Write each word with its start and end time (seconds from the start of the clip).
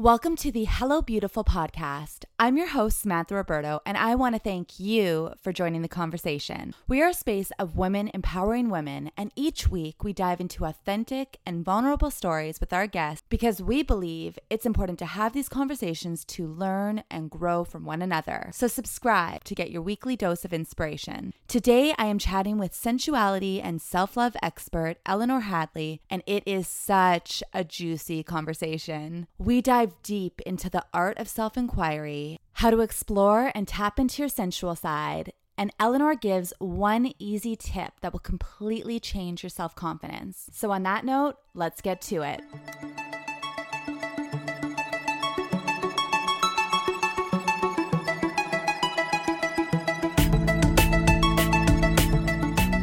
Welcome 0.00 0.36
to 0.36 0.52
the 0.52 0.62
Hello 0.62 1.02
Beautiful 1.02 1.42
podcast. 1.42 2.22
I'm 2.38 2.56
your 2.56 2.68
host, 2.68 3.00
Samantha 3.00 3.34
Roberto, 3.34 3.80
and 3.84 3.98
I 3.98 4.14
want 4.14 4.36
to 4.36 4.38
thank 4.38 4.78
you 4.78 5.32
for 5.42 5.52
joining 5.52 5.82
the 5.82 5.88
conversation. 5.88 6.72
We 6.86 7.02
are 7.02 7.08
a 7.08 7.12
space 7.14 7.50
of 7.58 7.74
women 7.74 8.08
empowering 8.14 8.70
women, 8.70 9.10
and 9.16 9.32
each 9.34 9.66
week 9.66 10.04
we 10.04 10.12
dive 10.12 10.40
into 10.40 10.64
authentic 10.64 11.40
and 11.44 11.64
vulnerable 11.64 12.12
stories 12.12 12.60
with 12.60 12.72
our 12.72 12.86
guests 12.86 13.24
because 13.28 13.60
we 13.60 13.82
believe 13.82 14.38
it's 14.48 14.64
important 14.64 15.00
to 15.00 15.04
have 15.04 15.32
these 15.32 15.48
conversations 15.48 16.24
to 16.26 16.46
learn 16.46 17.02
and 17.10 17.28
grow 17.28 17.64
from 17.64 17.84
one 17.84 18.00
another. 18.00 18.50
So, 18.54 18.68
subscribe 18.68 19.42
to 19.42 19.54
get 19.56 19.72
your 19.72 19.82
weekly 19.82 20.14
dose 20.14 20.44
of 20.44 20.52
inspiration. 20.52 21.34
Today, 21.48 21.92
I 21.98 22.04
am 22.04 22.20
chatting 22.20 22.56
with 22.56 22.72
sensuality 22.72 23.60
and 23.60 23.82
self 23.82 24.16
love 24.16 24.36
expert 24.44 24.98
Eleanor 25.04 25.40
Hadley, 25.40 26.02
and 26.08 26.22
it 26.24 26.44
is 26.46 26.68
such 26.68 27.42
a 27.52 27.64
juicy 27.64 28.22
conversation. 28.22 29.26
We 29.38 29.60
dive 29.60 29.87
deep 30.02 30.40
into 30.42 30.70
the 30.70 30.84
art 30.92 31.18
of 31.18 31.28
self 31.28 31.56
inquiry 31.56 32.38
how 32.54 32.70
to 32.70 32.80
explore 32.80 33.52
and 33.54 33.68
tap 33.68 34.00
into 34.00 34.20
your 34.20 34.28
sensual 34.28 34.74
side. 34.74 35.32
And 35.56 35.72
Eleanor 35.78 36.14
gives 36.14 36.52
one 36.58 37.12
easy 37.18 37.56
tip 37.56 37.92
that 38.00 38.12
will 38.12 38.20
completely 38.20 38.98
change 39.00 39.42
your 39.42 39.50
self 39.50 39.74
confidence. 39.74 40.50
So, 40.52 40.70
on 40.70 40.82
that 40.84 41.04
note, 41.04 41.36
let's 41.54 41.80
get 41.80 42.00
to 42.02 42.22
it. 42.22 42.97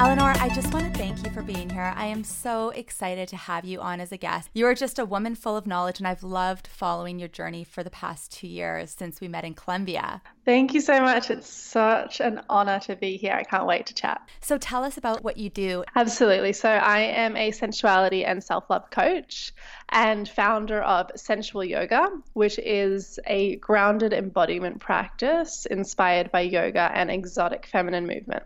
Eleanor, 0.05 0.35
I 0.37 0.49
just 0.49 0.71
want 0.71 0.85
to 0.85 0.99
thank 0.99 1.25
you 1.25 1.31
for 1.31 1.41
being 1.41 1.67
here. 1.67 1.91
I 1.95 2.05
am 2.05 2.23
so 2.23 2.69
excited 2.69 3.27
to 3.29 3.35
have 3.37 3.65
you 3.65 3.81
on 3.81 3.99
as 3.99 4.11
a 4.11 4.17
guest. 4.17 4.51
You 4.53 4.67
are 4.67 4.75
just 4.75 4.99
a 4.99 5.03
woman 5.03 5.33
full 5.33 5.57
of 5.57 5.65
knowledge, 5.65 5.97
and 5.97 6.07
I've 6.07 6.21
loved 6.21 6.67
following 6.67 7.17
your 7.17 7.27
journey 7.27 7.63
for 7.63 7.83
the 7.83 7.89
past 7.89 8.31
two 8.31 8.47
years 8.47 8.91
since 8.91 9.19
we 9.19 9.27
met 9.27 9.45
in 9.45 9.55
Colombia. 9.55 10.21
Thank 10.45 10.75
you 10.75 10.81
so 10.81 11.01
much. 11.01 11.31
It's 11.31 11.49
such 11.49 12.21
an 12.21 12.43
honor 12.51 12.79
to 12.81 12.95
be 12.95 13.17
here. 13.17 13.33
I 13.33 13.41
can't 13.41 13.65
wait 13.65 13.87
to 13.87 13.95
chat. 13.95 14.21
So, 14.41 14.59
tell 14.59 14.83
us 14.83 14.95
about 14.95 15.23
what 15.23 15.37
you 15.37 15.49
do. 15.49 15.83
Absolutely. 15.95 16.53
So, 16.53 16.69
I 16.69 16.99
am 16.99 17.35
a 17.35 17.49
sensuality 17.49 18.25
and 18.25 18.43
self 18.43 18.69
love 18.69 18.91
coach 18.91 19.53
and 19.89 20.29
founder 20.29 20.83
of 20.83 21.09
Sensual 21.15 21.63
Yoga, 21.63 22.09
which 22.33 22.59
is 22.59 23.19
a 23.25 23.55
grounded 23.55 24.13
embodiment 24.13 24.79
practice 24.79 25.65
inspired 25.65 26.31
by 26.31 26.41
yoga 26.41 26.91
and 26.93 27.09
exotic 27.09 27.65
feminine 27.65 28.05
movement. 28.05 28.43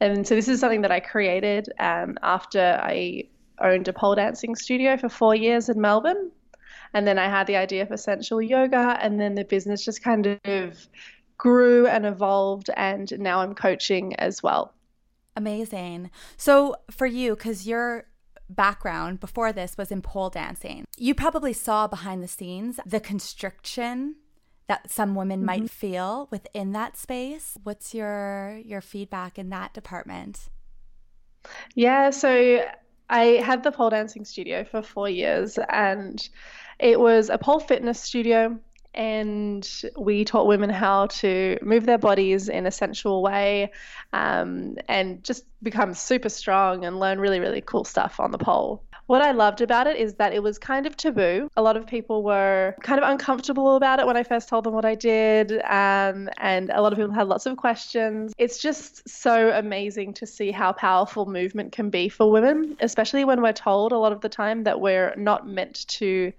And 0.00 0.26
so 0.26 0.34
this 0.34 0.48
is 0.48 0.60
something 0.60 0.82
that 0.82 0.92
I 0.92 1.00
created 1.00 1.72
um, 1.78 2.18
after 2.22 2.78
I 2.82 3.24
owned 3.60 3.88
a 3.88 3.92
pole 3.92 4.14
dancing 4.14 4.54
studio 4.54 4.96
for 4.96 5.08
four 5.08 5.34
years 5.34 5.68
in 5.68 5.80
Melbourne. 5.80 6.30
And 6.92 7.06
then 7.06 7.18
I 7.18 7.28
had 7.28 7.46
the 7.46 7.56
idea 7.56 7.86
for 7.86 7.96
sensual 7.96 8.40
yoga, 8.40 8.98
and 9.00 9.20
then 9.20 9.34
the 9.34 9.44
business 9.44 9.84
just 9.84 10.02
kind 10.02 10.38
of 10.44 10.88
grew 11.36 11.86
and 11.86 12.06
evolved. 12.06 12.70
And 12.76 13.12
now 13.18 13.40
I'm 13.40 13.54
coaching 13.54 14.14
as 14.16 14.42
well. 14.42 14.72
Amazing. 15.36 16.10
So, 16.36 16.76
for 16.90 17.06
you, 17.06 17.36
because 17.36 17.66
your 17.66 18.06
background 18.48 19.20
before 19.20 19.52
this 19.52 19.76
was 19.76 19.90
in 19.90 20.00
pole 20.00 20.30
dancing, 20.30 20.84
you 20.96 21.14
probably 21.14 21.52
saw 21.52 21.86
behind 21.86 22.22
the 22.22 22.28
scenes 22.28 22.80
the 22.86 23.00
constriction 23.00 24.16
that 24.68 24.90
some 24.90 25.14
women 25.14 25.38
mm-hmm. 25.38 25.46
might 25.46 25.70
feel 25.70 26.28
within 26.30 26.72
that 26.72 26.96
space. 26.96 27.56
What's 27.62 27.94
your 27.94 28.60
your 28.64 28.80
feedback 28.80 29.38
in 29.38 29.50
that 29.50 29.72
department? 29.74 30.48
Yeah, 31.74 32.10
so 32.10 32.64
I 33.08 33.24
had 33.24 33.62
the 33.62 33.70
pole 33.70 33.90
dancing 33.90 34.24
studio 34.24 34.64
for 34.64 34.82
4 34.82 35.08
years 35.08 35.58
and 35.68 36.28
it 36.80 36.98
was 36.98 37.30
a 37.30 37.38
pole 37.38 37.60
fitness 37.60 38.00
studio 38.00 38.58
and 38.96 39.82
we 39.98 40.24
taught 40.24 40.46
women 40.46 40.70
how 40.70 41.06
to 41.06 41.58
move 41.62 41.84
their 41.84 41.98
bodies 41.98 42.48
in 42.48 42.66
a 42.66 42.70
sensual 42.70 43.22
way 43.22 43.70
um, 44.14 44.76
and 44.88 45.22
just 45.22 45.44
become 45.62 45.92
super 45.92 46.30
strong 46.30 46.84
and 46.84 46.98
learn 46.98 47.20
really, 47.20 47.38
really 47.38 47.60
cool 47.60 47.84
stuff 47.84 48.18
on 48.18 48.30
the 48.30 48.38
pole. 48.38 48.82
What 49.06 49.22
I 49.22 49.30
loved 49.30 49.60
about 49.60 49.86
it 49.86 49.96
is 49.96 50.14
that 50.14 50.32
it 50.32 50.42
was 50.42 50.58
kind 50.58 50.84
of 50.84 50.96
taboo. 50.96 51.48
A 51.56 51.62
lot 51.62 51.76
of 51.76 51.86
people 51.86 52.24
were 52.24 52.74
kind 52.82 53.00
of 53.00 53.08
uncomfortable 53.08 53.76
about 53.76 54.00
it 54.00 54.06
when 54.06 54.16
I 54.16 54.24
first 54.24 54.48
told 54.48 54.64
them 54.64 54.74
what 54.74 54.84
I 54.84 54.96
did, 54.96 55.52
um, 55.62 56.28
and 56.38 56.70
a 56.70 56.82
lot 56.82 56.92
of 56.92 56.98
people 56.98 57.12
had 57.12 57.28
lots 57.28 57.46
of 57.46 57.56
questions. 57.56 58.32
It's 58.36 58.58
just 58.58 59.08
so 59.08 59.50
amazing 59.50 60.14
to 60.14 60.26
see 60.26 60.50
how 60.50 60.72
powerful 60.72 61.26
movement 61.26 61.70
can 61.70 61.88
be 61.88 62.08
for 62.08 62.30
women, 62.32 62.76
especially 62.80 63.24
when 63.24 63.42
we're 63.42 63.52
told 63.52 63.92
a 63.92 63.98
lot 63.98 64.12
of 64.12 64.22
the 64.22 64.28
time 64.28 64.64
that 64.64 64.80
we're 64.80 65.14
not 65.16 65.46
meant 65.46 65.86
to 65.88 66.32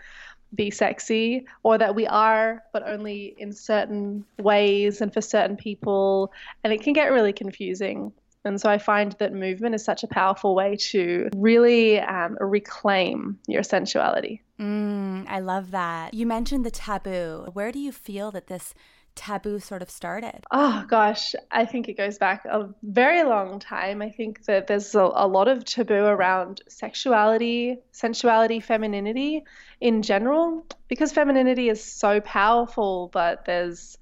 be 0.56 0.72
sexy 0.72 1.46
or 1.64 1.78
that 1.78 1.94
we 1.94 2.08
are 2.08 2.64
but 2.72 2.88
only 2.88 3.36
in 3.38 3.52
certain 3.52 4.24
ways 4.40 5.02
and 5.02 5.14
for 5.14 5.20
certain 5.20 5.58
people 5.58 6.32
and 6.64 6.72
it 6.72 6.82
can 6.82 6.94
get 6.94 7.12
really 7.12 7.34
confusing 7.34 8.14
and 8.48 8.60
so 8.60 8.70
I 8.70 8.78
find 8.78 9.14
that 9.20 9.34
movement 9.34 9.76
is 9.76 9.84
such 9.84 10.04
a 10.04 10.08
powerful 10.08 10.56
way 10.56 10.76
to 10.92 11.30
really 11.36 12.00
um, 12.00 12.38
reclaim 12.40 13.38
your 13.48 13.64
sensuality. 13.64 14.42
Mm, 14.60 15.26
I 15.28 15.40
love 15.40 15.72
that. 15.72 16.14
You 16.14 16.26
mentioned 16.26 16.66
the 16.66 16.72
taboo. 16.72 17.50
Where 17.54 17.72
do 17.72 17.80
you 17.80 17.92
feel 17.92 18.32
that 18.32 18.48
this 18.48 18.74
taboo 19.18 19.60
sort 19.60 19.82
of 19.82 19.90
started? 19.90 20.46
Oh 20.52 20.86
gosh, 20.88 21.34
I 21.52 21.66
think 21.66 21.90
it 21.90 21.98
goes 21.98 22.18
back 22.18 22.46
a 22.46 22.70
very 22.84 23.24
long 23.24 23.60
time. 23.60 24.02
I 24.02 24.10
think 24.10 24.46
that 24.46 24.68
there's 24.68 24.96
a, 24.96 25.02
a, 25.02 25.28
lot 25.28 25.48
of 25.48 25.66
taboo 25.66 26.06
around 26.06 26.62
sexuality, 26.70 27.78
sensuality, 27.92 28.62
femininity 28.62 29.44
in 29.82 30.04
general, 30.04 30.66
because 30.88 31.12
femininity 31.12 31.68
is 31.70 31.84
so 31.84 32.22
powerful, 32.22 33.10
but 33.12 33.46
there's 33.46 33.98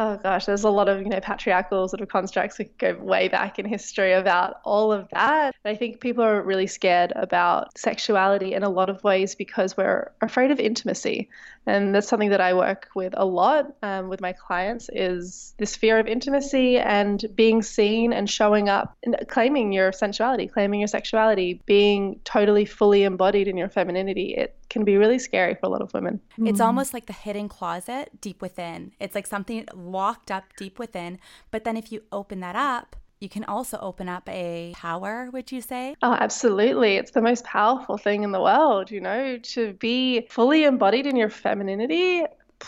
oh 0.00 0.16
gosh, 0.16 0.46
there's 0.46 0.64
a 0.64 0.70
lot 0.70 0.88
of 0.88 1.02
you 1.02 1.08
know 1.10 1.20
patriarchal 1.20 1.86
sort 1.86 2.00
of 2.00 2.08
constructs 2.08 2.56
that 2.56 2.76
go 2.78 2.94
way 2.94 3.28
back 3.28 3.58
in 3.58 3.66
history 3.66 4.12
about 4.14 4.60
all 4.64 4.92
of 4.92 5.06
that. 5.12 5.54
And 5.64 5.72
I 5.72 5.76
think 5.76 6.00
people 6.00 6.24
are 6.24 6.42
really 6.42 6.66
scared 6.66 7.12
about 7.14 7.78
sexuality 7.78 8.54
in 8.54 8.62
a 8.62 8.70
lot 8.70 8.88
of 8.88 9.04
ways 9.04 9.34
because 9.34 9.76
we're 9.76 10.10
afraid 10.22 10.50
of 10.50 10.58
intimacy, 10.58 11.28
and 11.66 11.94
that's 11.94 12.08
something 12.08 12.30
that 12.30 12.40
I 12.40 12.54
work 12.54 12.88
with 12.94 13.14
a 13.16 13.24
lot 13.24 13.74
um, 13.82 14.08
with 14.08 14.20
my 14.20 14.32
clients 14.32 14.88
is 14.92 15.54
this 15.58 15.76
fear 15.76 15.98
of 15.98 16.06
intimacy 16.06 16.78
and 16.78 17.24
being 17.34 17.62
seen 17.62 18.12
and 18.12 18.28
showing 18.28 18.68
up 18.68 18.96
and 19.02 19.16
claiming 19.28 19.72
your 19.72 19.92
sensuality, 19.92 20.50
claiming 20.50 20.80
your 20.80 20.88
sexuality, 20.88 21.60
being 21.66 22.18
totally 22.24 22.64
fully 22.64 23.02
embodied 23.02 23.46
in 23.46 23.56
your 23.56 23.68
femininity. 23.68 24.34
It 24.34 24.56
can 24.70 24.84
be 24.84 24.96
really 24.96 25.18
scary 25.18 25.54
for 25.54 25.66
a 25.66 25.68
lot 25.68 25.82
of 25.82 25.92
women. 25.92 26.20
It's 26.38 26.60
mm. 26.60 26.64
almost 26.64 26.94
like 26.94 27.06
the 27.06 27.12
hidden 27.12 27.48
closet 27.48 28.20
deep 28.20 28.40
within. 28.40 28.92
It's 28.98 29.14
like 29.14 29.26
something 29.26 29.66
locked 29.74 30.30
up 30.30 30.44
deep 30.56 30.78
within. 30.78 31.18
But 31.50 31.64
then 31.64 31.76
if 31.76 31.92
you 31.92 32.02
open 32.10 32.40
that 32.40 32.56
up, 32.56 32.96
you 33.20 33.28
can 33.28 33.44
also 33.44 33.78
open 33.80 34.08
up 34.08 34.28
a 34.28 34.72
power, 34.74 35.28
would 35.32 35.52
you 35.52 35.60
say? 35.60 35.94
Oh, 36.02 36.16
absolutely. 36.18 36.96
It's 36.96 37.10
the 37.10 37.20
most 37.20 37.44
powerful 37.44 37.98
thing 37.98 38.22
in 38.22 38.32
the 38.32 38.40
world, 38.40 38.90
you 38.90 39.00
know, 39.00 39.36
to 39.38 39.74
be 39.74 40.22
fully 40.30 40.64
embodied 40.64 41.06
in 41.06 41.16
your 41.16 41.30
femininity. 41.30 42.24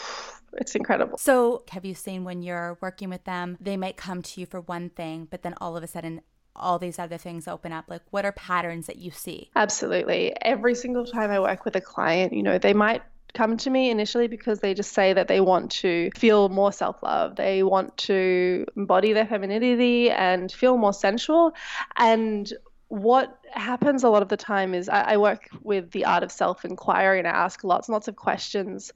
It's 0.58 0.74
incredible. 0.74 1.16
So, 1.16 1.62
have 1.70 1.86
you 1.86 1.94
seen 1.94 2.24
when 2.24 2.42
you're 2.42 2.76
working 2.82 3.08
with 3.08 3.24
them, 3.24 3.56
they 3.58 3.78
might 3.78 3.96
come 3.96 4.20
to 4.20 4.38
you 4.38 4.44
for 4.44 4.60
one 4.60 4.90
thing, 4.90 5.26
but 5.30 5.40
then 5.42 5.54
all 5.62 5.78
of 5.78 5.82
a 5.82 5.86
sudden 5.86 6.20
all 6.54 6.78
these 6.78 6.98
other 6.98 7.16
things 7.16 7.48
open 7.48 7.72
up? 7.72 7.86
Like, 7.88 8.02
what 8.10 8.26
are 8.26 8.32
patterns 8.32 8.86
that 8.86 8.96
you 8.96 9.10
see? 9.10 9.50
Absolutely. 9.56 10.36
Every 10.42 10.74
single 10.74 11.06
time 11.06 11.30
I 11.30 11.40
work 11.40 11.64
with 11.64 11.74
a 11.76 11.80
client, 11.80 12.34
you 12.34 12.42
know, 12.42 12.58
they 12.58 12.74
might 12.74 13.00
come 13.34 13.56
to 13.58 13.70
me 13.70 13.90
initially 13.90 14.28
because 14.28 14.60
they 14.60 14.74
just 14.74 14.92
say 14.92 15.12
that 15.12 15.28
they 15.28 15.40
want 15.40 15.70
to 15.70 16.10
feel 16.16 16.48
more 16.48 16.72
self 16.72 17.02
love. 17.02 17.36
They 17.36 17.62
want 17.62 17.96
to 17.98 18.66
embody 18.76 19.12
their 19.12 19.26
femininity 19.26 20.10
and 20.10 20.50
feel 20.50 20.76
more 20.76 20.92
sensual. 20.92 21.54
And 21.96 22.52
what 22.88 23.38
happens 23.54 24.04
a 24.04 24.08
lot 24.08 24.22
of 24.22 24.28
the 24.28 24.36
time 24.36 24.74
is 24.74 24.88
I, 24.88 25.02
I 25.02 25.16
work 25.16 25.48
with 25.62 25.90
the 25.90 26.04
art 26.04 26.22
of 26.22 26.32
self 26.32 26.64
inquiry 26.64 27.18
and 27.18 27.28
I 27.28 27.32
ask 27.32 27.64
lots 27.64 27.88
and 27.88 27.92
lots 27.92 28.08
of 28.08 28.16
questions 28.16 28.92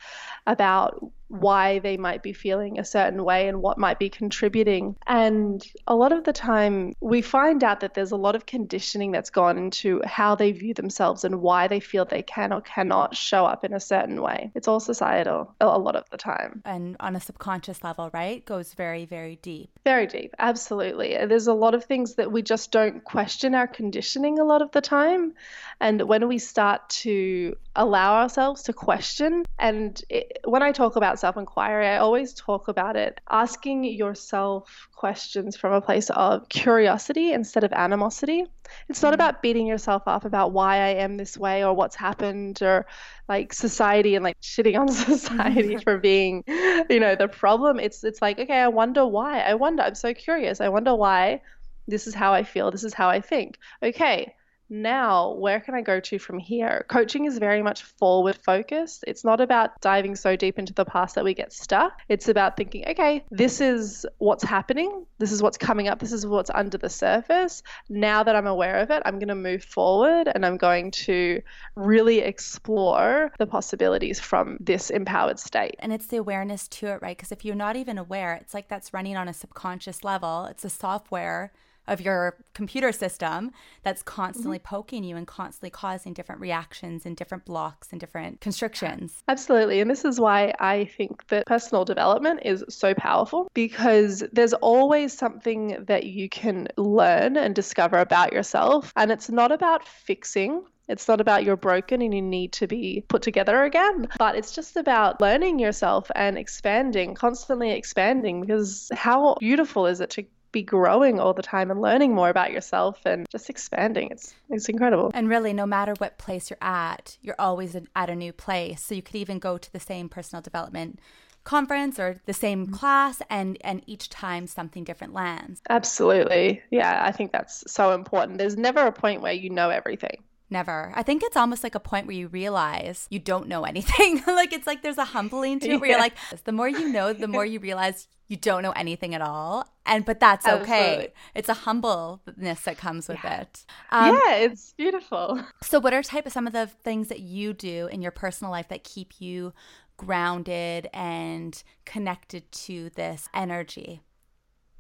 about 0.47 1.13
why 1.29 1.79
they 1.81 1.97
might 1.97 2.23
be 2.23 2.33
feeling 2.33 2.79
a 2.79 2.85
certain 2.85 3.25
way 3.25 3.49
and 3.49 3.61
what 3.61 3.79
might 3.79 3.99
be 3.99 4.09
contributing. 4.09 4.97
And 5.07 5.65
a 5.87 5.95
lot 5.97 6.13
of 6.13 6.25
the 6.25 6.33
time, 6.33 6.95
we 7.01 7.23
find 7.23 7.65
out 7.65 7.81
that 7.81 7.95
there's 7.95 8.13
a 8.13 8.17
lot 8.17 8.37
of 8.37 8.47
conditioning 8.47 9.11
that's 9.11 9.31
gone 9.31 9.59
into 9.59 10.03
how 10.05 10.35
they 10.35 10.53
view 10.53 10.75
themselves 10.75 11.25
and 11.25 11.41
why 11.41 11.69
they 11.69 11.81
feel 11.81 12.05
they 12.05 12.23
can 12.23 12.53
or 12.53 12.61
cannot 12.61 13.17
show 13.17 13.45
up 13.45 13.65
in 13.65 13.73
a 13.73 13.81
certain 13.81 14.23
way. 14.23 14.51
It's 14.55 14.69
all 14.69 14.81
societal 14.81 15.55
a 15.61 15.79
lot 15.79 15.97
of 15.97 16.09
the 16.11 16.17
time. 16.17 16.63
And 16.65 16.97
on 17.01 17.17
a 17.17 17.21
subconscious 17.21 17.83
level, 17.83 18.11
right? 18.13 18.45
Goes 18.45 18.75
very, 18.75 19.05
very 19.05 19.37
deep. 19.37 19.71
Very 19.85 20.07
deep, 20.07 20.35
absolutely. 20.39 21.17
There's 21.27 21.47
a 21.49 21.55
lot 21.55 21.75
of 21.75 21.85
things 21.85 22.15
that 22.15 22.31
we 22.31 22.43
just 22.43 22.71
don't 22.71 23.03
question 23.03 23.55
our 23.55 23.67
conditioning 23.67 24.39
a 24.39 24.45
lot 24.47 24.63
of 24.63 24.71
the 24.73 24.81
time. 24.81 25.35
And 25.81 26.03
when 26.03 26.27
we 26.27 26.39
start 26.39 26.89
to 27.05 27.55
allow 27.75 28.23
ourselves 28.23 28.63
to 28.65 28.73
question, 28.73 29.45
and 29.59 30.01
it, 30.09 30.39
when 30.45 30.63
I 30.63 30.73
talk 30.73 30.97
about 30.97 31.19
self 31.19 31.37
inquiry, 31.37 31.87
I 31.87 31.99
always 31.99 32.33
talk 32.33 32.69
about 32.69 32.97
it 32.97 33.21
asking 33.29 33.85
yourself 33.85 34.89
questions 34.95 35.57
from 35.57 35.75
a 35.75 35.81
place 35.81 36.09
of 36.11 36.49
curiosity 36.49 37.33
instead 37.33 37.63
of 37.65 37.73
animosity. 37.73 38.47
It's 38.89 39.03
not 39.03 39.09
mm-hmm. 39.09 39.15
about 39.15 39.43
beating 39.43 39.67
yourself 39.67 40.03
up 40.07 40.25
about 40.25 40.53
why 40.53 40.77
I 40.77 40.95
am 40.95 41.17
this 41.17 41.37
way 41.37 41.63
or 41.63 41.75
what's 41.75 41.97
happened 41.97 42.63
or 42.63 42.87
like 43.29 43.53
society 43.53 44.15
and 44.15 44.25
like 44.25 44.41
shitting 44.41 44.79
on 44.79 44.89
society 45.19 45.77
for 45.85 45.99
being, 45.99 46.43
you 46.89 47.01
know, 47.01 47.17
the 47.17 47.29
problem. 47.29 47.79
It's 47.81 48.03
it's 48.03 48.23
like, 48.23 48.39
okay, 48.39 48.61
I 48.61 48.69
wonder 48.69 49.07
why. 49.07 49.41
I 49.41 49.55
wonder. 49.55 49.83
I'm 49.83 49.95
so 49.95 50.15
curious. 50.15 50.61
I 50.61 50.69
wonder 50.69 50.95
why 50.95 51.43
this 51.89 52.07
is 52.07 52.15
how 52.15 52.33
I 52.33 52.43
feel. 52.43 52.71
This 52.71 52.85
is 52.85 52.95
how 52.95 53.09
I 53.09 53.21
think. 53.21 53.59
Okay, 53.83 54.35
now 54.69 55.33
where 55.33 55.61
can 55.61 55.75
I 55.75 55.83
go 55.83 56.01
to 56.01 56.19
from 56.19 56.39
here? 56.39 56.85
Coaching 56.89 57.25
is 57.25 57.39
very 57.39 57.63
much 57.63 57.83
forward 57.83 58.37
focused. 58.37 59.05
It's 59.07 59.25
not 59.25 59.41
about 59.41 59.81
diving 59.81 60.17
so 60.17 60.37
deep 60.37 60.59
into 60.59 60.73
the 60.73 60.85
past 60.85 61.15
that 61.15 61.25
we 61.25 61.35
get 61.35 61.53
stuck. 61.53 62.01
It's 62.09 62.29
about 62.29 62.57
thinking, 62.57 62.85
okay, 62.89 63.25
this 63.31 63.61
is 63.61 64.07
what's 64.19 64.45
happening. 64.45 65.07
This 65.19 65.33
is 65.33 65.43
what's 65.43 65.59
coming 65.59 65.89
up. 65.89 65.99
This 65.99 66.13
is 66.13 66.27
what's 66.27 66.51
under 66.51 66.79
the 66.79 66.89
surface. 66.89 67.63
Now 67.89 68.23
that 68.23 68.35
I'm 68.35 68.47
aware 68.47 68.77
of 68.79 68.91
it, 68.91 69.03
I'm 69.05 69.19
going 69.19 69.29
to 69.29 69.35
move 69.35 69.65
forward 69.65 70.29
and 70.33 70.45
I'm 70.45 70.57
going 70.57 70.91
to 70.93 71.43
really 71.75 72.19
explore 72.19 73.33
the 73.39 73.47
possibilities 73.47 74.21
from 74.21 74.59
this 74.61 74.91
empowered 74.91 75.39
state. 75.39 75.77
And 75.79 75.93
it's 75.93 76.07
the 76.07 76.17
awareness 76.17 76.69
to 76.69 76.87
it, 76.89 77.03
right? 77.03 77.17
Because 77.17 77.33
if 77.33 77.45
you're 77.45 77.55
not 77.55 77.77
even 77.77 77.99
aware, 77.99 78.35
it's 78.35 78.55
like 78.55 78.69
that's 78.69 78.93
running 78.93 79.17
on 79.17 79.29
a 79.29 79.33
subconscious 79.33 80.05
level. 80.05 80.47
It's 80.47 80.65
a 80.65 80.71
software 80.71 81.53
of 81.89 82.01
your 82.01 82.37
computer 82.55 82.93
system 82.93 83.51
that's 83.83 84.03
constantly 84.03 84.59
mm-hmm. 84.59 84.75
poking 84.75 85.05
you 85.05 85.17
and 85.17 85.27
constantly 85.27 85.71
causing 85.71 86.13
different 86.13 86.41
reactions 86.41 87.07
and 87.07 87.17
different 87.17 87.45
blocks 87.45 87.89
and 87.91 88.01
different 88.01 88.41
constrictions. 88.41 89.23
Absolutely. 89.29 89.81
And 89.81 89.91
this 89.91 90.05
is 90.05 90.21
why 90.21 90.53
I 90.59 90.87
think 90.87 91.27
that 91.29 91.47
personal 91.47 91.85
development 91.85 92.41
is 92.45 92.65
so 92.69 92.95
powerful 92.95 93.49
because 93.55 94.25
there's 94.33 94.55
always 94.55 95.13
something 95.13 95.85
that 95.87 96.05
you 96.05 96.29
can 96.29 96.69
learn 96.77 97.37
and 97.37 97.55
discover 97.55 97.99
about 97.99 98.33
yourself. 98.33 98.93
And 98.97 99.11
it's 99.11 99.31
not 99.31 99.53
about 99.53 99.87
fixing 99.87 100.65
it's 100.89 101.09
not 101.09 101.21
about 101.21 101.45
you're 101.45 101.57
broken 101.57 102.01
and 102.01 102.15
you 102.15 102.23
need 102.23 102.53
to 102.53 102.67
be 102.67 103.05
put 103.09 103.23
together 103.23 103.65
again, 103.65 104.09
but 104.19 104.37
it's 104.37 104.53
just 104.53 104.77
about 104.77 105.21
learning 105.21 105.59
yourself 105.59 106.11
and 106.15 106.39
expanding, 106.39 107.15
constantly 107.15 107.73
expanding 107.73 108.41
because 108.41 108.89
how 108.95 109.37
beautiful 109.41 109.87
is 109.87 110.01
it 110.01 110.11
to 110.11 110.25
be 110.53 110.63
growing 110.63 111.21
all 111.21 111.35
the 111.35 111.43
time 111.43 111.71
and 111.71 111.81
learning 111.81 112.15
more 112.15 112.29
about 112.29 112.53
yourself 112.53 113.01
and 113.05 113.27
just 113.31 113.51
expanding. 113.51 114.11
It's 114.11 114.35
it's 114.49 114.69
incredible. 114.69 115.11
And 115.15 115.29
really, 115.29 115.53
no 115.53 115.67
matter 115.67 115.95
what 115.99 116.19
place 116.19 116.51
you're 116.51 116.59
at, 116.63 117.19
you're 117.21 117.37
always 117.39 117.77
at 117.95 118.11
a 118.11 118.15
new 118.15 118.33
place. 118.33 118.83
So 118.83 118.95
you 118.95 119.03
could 119.03 119.17
even 119.17 119.39
go 119.39 119.59
to 119.59 119.73
the 119.73 119.81
same 119.81 120.09
personal 120.09 120.43
development 120.43 121.01
conference 121.47 121.99
or 121.99 122.17
the 122.27 122.33
same 122.35 122.65
mm-hmm. 122.65 122.75
class 122.75 123.23
and 123.31 123.57
and 123.63 123.83
each 123.87 124.11
time 124.11 124.47
something 124.47 124.85
different 124.85 125.15
lands. 125.15 125.63
Absolutely. 125.71 126.63
Yeah, 126.71 127.03
I 127.03 127.13
think 127.13 127.33
that's 127.33 127.71
so 127.73 127.93
important. 127.93 128.37
There's 128.37 128.59
never 128.59 128.87
a 128.87 128.93
point 128.93 129.23
where 129.23 129.33
you 129.33 129.49
know 129.49 129.71
everything. 129.71 130.23
Never. 130.49 130.93
I 130.95 131.03
think 131.03 131.23
it's 131.25 131.37
almost 131.37 131.65
like 131.65 131.75
a 131.75 131.81
point 131.81 132.07
where 132.07 132.15
you 132.15 132.29
realize 132.29 133.09
you 133.11 133.19
don't 133.19 133.49
know 133.49 133.65
anything. 133.65 134.23
like 134.27 134.53
it's 134.53 134.67
like 134.67 134.83
there's 134.83 134.99
a 134.99 135.05
humbling 135.05 135.59
to 135.61 135.71
it 135.71 135.81
where 135.81 135.91
yeah. 135.91 135.97
you're 135.97 136.01
like, 136.01 136.17
the 136.45 136.53
more 136.53 136.69
you 136.69 136.89
know, 136.89 137.13
the 137.13 137.27
more 137.27 137.45
you 137.45 137.59
realize 137.59 138.07
you 138.29 138.37
don't 138.37 138.63
know 138.63 138.73
anything 138.73 139.15
at 139.15 139.21
all. 139.21 139.67
And 139.85 140.05
but 140.05 140.21
that's 140.21 140.47
okay. 140.47 140.59
Absolutely. 140.61 141.09
It's 141.35 141.49
a 141.49 141.55
humbleness 141.55 142.61
that 142.63 142.79
comes 142.79 143.09
with 143.09 143.19
yeah. 143.25 143.41
it. 143.41 143.65
Um, 143.91 144.15
yeah, 144.15 144.35
it's 144.37 144.73
beautiful. 144.75 145.41
So 145.63 145.81
what 145.81 145.93
are 145.93 146.03
type 146.03 146.27
of 146.27 146.33
some 146.33 146.47
of 146.47 146.53
the 146.53 146.67
things 146.67 147.09
that 147.09 147.21
you 147.21 147.53
do 147.53 147.89
in 147.89 148.01
your 148.01 148.13
personal 148.13 148.53
life 148.53 148.69
that 148.69 148.85
keep 148.85 149.21
you 149.21 149.53
grounded 149.97 150.89
and 150.93 151.61
connected 151.85 152.51
to 152.53 152.91
this 152.91 153.29
energy? 153.35 154.03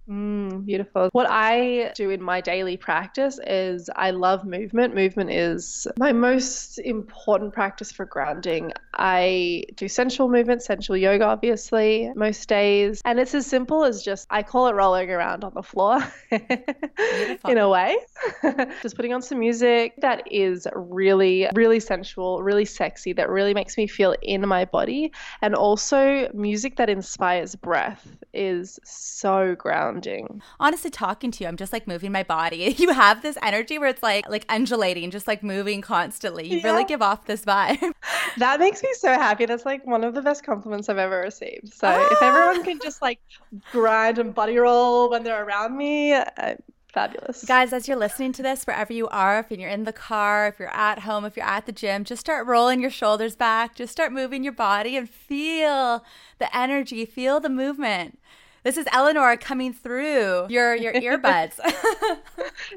Mm, 0.08 0.64
beautiful. 0.64 1.08
What 1.11 1.26
I 1.29 1.91
do 1.97 2.11
in 2.11 2.23
my 2.23 2.41
daily 2.41 2.76
practice 2.76 3.41
is 3.44 3.91
I 3.97 4.12
love 4.12 4.44
movement. 4.44 4.94
Movement 4.94 5.31
is 5.31 5.88
my 5.99 6.12
most 6.12 6.79
important 6.79 7.53
practice 7.53 7.91
for 7.91 8.05
grounding. 8.05 8.73
I 8.94 9.64
do 9.75 9.88
sensual 9.88 10.29
movement, 10.29 10.62
sensual 10.62 10.97
yoga, 10.97 11.25
obviously, 11.25 12.12
most 12.14 12.49
days. 12.49 13.03
And 13.05 13.19
it's 13.19 13.35
as 13.35 13.47
simple 13.47 13.85
as 13.85 14.05
just, 14.05 14.29
I 14.31 14.44
call 14.44 14.69
it 14.69 14.75
rolling 14.75 15.11
around 15.11 15.43
on 15.43 15.53
the 15.55 15.62
floor 15.62 15.99
in 16.31 17.59
a 17.59 17.69
way. 17.69 17.97
just 18.82 18.94
putting 18.94 19.12
on 19.12 19.23
some 19.23 19.41
music 19.41 19.94
that 20.02 20.23
is 20.31 20.69
really, 20.76 21.49
really 21.55 21.81
sensual, 21.81 22.44
really 22.44 22.64
sexy, 22.64 23.12
that 23.14 23.29
really 23.29 23.55
makes 23.55 23.76
me 23.76 23.88
feel 23.88 24.14
in 24.23 24.47
my 24.47 24.67
body. 24.67 25.11
And 25.43 25.56
also 25.56 26.31
music 26.32 26.76
that 26.76 26.88
inspires 26.88 27.56
breath 27.56 28.06
is 28.32 28.79
so 28.85 29.56
grounding 29.56 29.96
Honestly, 30.61 30.91
talking 30.91 31.31
to 31.33 31.45
you, 31.45 31.49
I'm 31.49 31.57
just 31.57 31.73
like 31.73 31.87
moving 31.87 32.13
my 32.13 32.23
body. 32.23 32.75
You 32.87 32.93
have 32.93 33.23
this 33.23 33.39
energy 33.43 33.79
where 33.79 33.89
it's 33.89 34.03
like 34.03 34.29
like 34.29 34.45
undulating, 34.49 35.11
just 35.11 35.27
like 35.27 35.43
moving 35.43 35.81
constantly. 35.81 36.47
You 36.47 36.59
yeah. 36.59 36.67
really 36.67 36.85
give 36.85 37.03
off 37.03 37.27
this 37.27 37.45
vibe. 37.45 37.93
That 38.39 38.61
makes 38.61 38.83
me 38.83 38.91
so 38.93 39.09
happy. 39.09 39.47
That's 39.47 39.65
like 39.65 39.87
one 39.87 40.05
of 40.05 40.13
the 40.13 40.21
best 40.21 40.45
compliments 40.45 40.91
I've 40.91 40.99
ever 40.99 41.21
received. 41.21 41.73
So 41.73 41.89
ah! 41.89 42.09
if 42.13 42.23
everyone 42.23 42.63
can 42.65 42.79
just 42.83 43.01
like 43.01 43.19
grind 43.73 44.19
and 44.19 44.35
body 44.35 44.59
roll 44.59 45.09
when 45.11 45.25
they're 45.25 45.43
around 45.43 45.77
me, 45.77 46.13
uh, 46.13 46.55
fabulous. 46.97 47.45
Guys, 47.45 47.75
as 47.75 47.87
you're 47.87 47.97
listening 47.97 48.33
to 48.33 48.43
this, 48.43 48.65
wherever 48.65 48.93
you 48.93 49.07
are, 49.09 49.39
if 49.39 49.51
you're 49.51 49.69
in 49.69 49.85
the 49.85 49.93
car, 49.93 50.49
if 50.49 50.59
you're 50.59 50.75
at 50.75 51.01
home, 51.01 51.27
if 51.27 51.37
you're 51.37 51.47
at 51.47 51.67
the 51.67 51.73
gym, 51.73 52.05
just 52.05 52.21
start 52.21 52.47
rolling 52.47 52.81
your 52.81 52.91
shoulders 52.91 53.37
back. 53.37 53.75
Just 53.75 53.93
start 53.93 54.13
moving 54.13 54.43
your 54.43 54.55
body 54.55 54.97
and 54.97 55.09
feel 55.09 56.03
the 56.39 56.57
energy, 56.57 57.05
feel 57.05 57.39
the 57.39 57.51
movement. 57.51 58.19
This 58.67 58.77
is 58.77 58.87
Eleanor 58.91 59.37
coming 59.37 59.73
through 59.73 60.49
your 60.49 60.75
your 60.75 60.93
earbuds. 61.19 61.61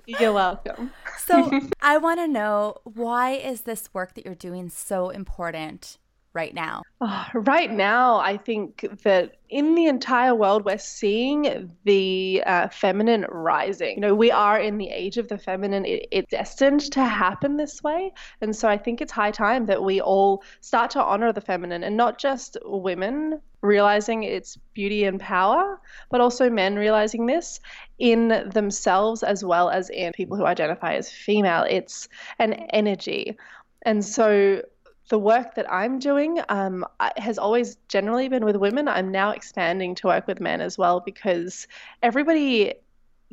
You're 0.06 0.32
welcome. 0.46 0.92
so 1.18 1.62
I 1.82 1.98
want 1.98 2.20
to 2.20 2.28
know 2.28 2.76
why 2.84 3.32
is 3.32 3.62
this 3.62 3.92
work 3.92 4.14
that 4.14 4.24
you're 4.24 4.36
doing 4.36 4.70
so 4.70 5.10
important 5.10 5.98
right 6.40 6.54
now? 6.54 6.82
Oh, 7.02 7.26
right 7.34 7.72
now, 7.72 8.18
I 8.18 8.38
think 8.38 8.86
that 9.04 9.36
in 9.50 9.76
the 9.76 9.88
entire 9.88 10.34
world, 10.34 10.64
we're 10.64 10.78
seeing 10.78 11.70
the 11.84 12.44
uh, 12.46 12.70
feminine 12.70 13.26
rising. 13.30 13.96
You 13.96 14.02
know, 14.02 14.16
we 14.16 14.32
are 14.32 14.58
in 14.58 14.78
the 14.78 14.90
age 14.90 15.18
of 15.18 15.28
the 15.28 15.38
feminine. 15.38 15.86
It, 15.86 16.08
it's 16.12 16.32
destined 16.32 16.84
to 16.94 17.04
happen 17.04 17.58
this 17.58 17.84
way. 17.84 18.14
And 18.42 18.56
so 18.56 18.70
I 18.70 18.78
think 18.78 19.02
it's 19.02 19.12
high 19.12 19.32
time 19.32 19.66
that 19.66 19.84
we 19.84 20.00
all 20.00 20.44
start 20.62 20.92
to 20.92 21.04
honor 21.04 21.34
the 21.34 21.42
feminine 21.42 21.84
and 21.84 21.98
not 21.98 22.20
just 22.20 22.58
women 22.64 23.42
realizing 23.62 24.24
its 24.24 24.58
beauty 24.74 25.04
and 25.04 25.20
power, 25.20 25.82
but 26.10 26.22
also 26.22 26.50
men 26.50 26.76
realizing 26.76 27.26
this 27.26 27.60
in 27.98 28.30
themselves 28.54 29.24
as 29.24 29.44
well 29.44 29.70
as 29.70 29.90
in 29.90 30.14
people 30.14 30.38
who 30.38 30.46
identify 30.46 30.94
as 30.94 31.12
female. 31.12 31.66
It's 31.70 32.08
an 32.40 32.54
energy. 32.82 33.36
And 33.84 34.06
so 34.06 34.62
the 35.10 35.20
work 35.20 35.56
that 35.56 35.72
I'm 35.72 36.00
doing 36.00 36.40
um, 36.50 36.86
has 37.18 37.38
always 37.38 37.78
generally 37.88 38.30
been 38.30 38.46
with 38.46 38.56
women. 38.56 38.88
I'm 38.88 39.12
now 39.12 39.32
expanding 39.32 39.96
to 39.96 40.08
work 40.08 40.28
with 40.28 40.40
men 40.40 40.62
as 40.62 40.78
well 40.78 41.00
because 41.00 41.68
everybody 42.02 42.76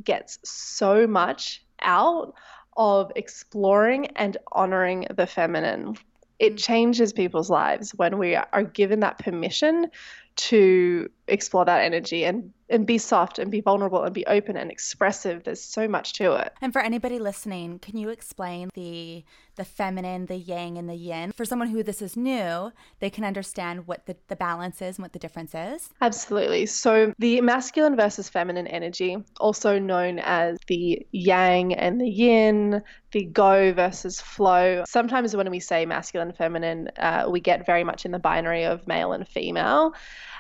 gets 0.03 0.39
so 0.43 1.07
much 1.07 1.63
out 1.81 2.35
of 2.77 3.13
exploring 3.15 4.07
and 4.17 4.37
honoring 4.53 5.07
the 5.15 5.27
feminine. 5.27 5.97
It 6.39 6.57
changes 6.57 7.13
people's 7.13 7.51
lives 7.51 7.95
when 7.95 8.19
we 8.19 8.35
are 8.35 8.65
given 8.65 9.01
that 9.01 9.19
permission 9.19 9.91
to 10.37 11.11
explore 11.29 11.65
that 11.65 11.83
energy 11.83 12.25
and 12.25 12.53
and 12.69 12.85
be 12.85 12.99
soft 12.99 13.39
and 13.39 13.49
be 13.49 13.61
vulnerable 13.61 14.03
and 14.03 14.13
be 14.13 14.27
open 14.27 14.57
and 14.57 14.73
expressive. 14.73 15.45
There's 15.45 15.63
so 15.63 15.87
much 15.87 16.15
to 16.15 16.33
it. 16.35 16.53
And 16.61 16.73
for 16.73 16.81
anybody 16.81 17.19
listening 17.19 17.79
can 17.79 17.97
you 17.97 18.09
explain 18.09 18.71
the 18.75 19.25
the 19.55 19.65
feminine 19.65 20.27
the 20.27 20.37
yang 20.37 20.77
and 20.77 20.89
the 20.89 20.95
yin? 20.95 21.33
For 21.33 21.45
someone 21.45 21.69
who 21.69 21.83
this 21.83 22.03
is 22.03 22.17
new 22.17 22.73
they 23.01 23.11
can 23.11 23.25
understand 23.25 23.87
what 23.87 24.07
the, 24.07 24.17
the 24.29 24.37
balance 24.37 24.83
is 24.83 24.97
and 24.97 25.05
what 25.05 25.13
the 25.13 25.19
difference 25.19 25.55
is. 25.55 25.91
Absolutely. 26.01 26.67
So 26.67 27.13
the 27.19 27.41
masculine 27.41 27.97
versus 27.97 28.29
feminine 28.29 28.67
energy 28.67 29.17
also 29.39 29.79
known 29.79 30.19
as 30.19 30.59
the 30.67 31.07
yang 31.13 31.75
and 31.75 32.01
the 32.01 32.09
yin 32.09 32.83
the 33.13 33.25
go 33.25 33.73
versus 33.73 34.21
flow. 34.21 34.83
Sometimes 34.87 35.37
when 35.37 35.51
we 35.51 35.61
say 35.61 35.87
masculine 35.87 36.33
feminine 36.33 36.89
uh, 36.99 37.27
we 37.29 37.41
get 37.41 37.65
very 37.65 37.85
much 37.85 38.05
in 38.05 38.11
the 38.11 38.19
binary 38.19 38.65
of 38.65 38.87
male 38.87 39.13
and 39.13 39.27
female 39.27 39.95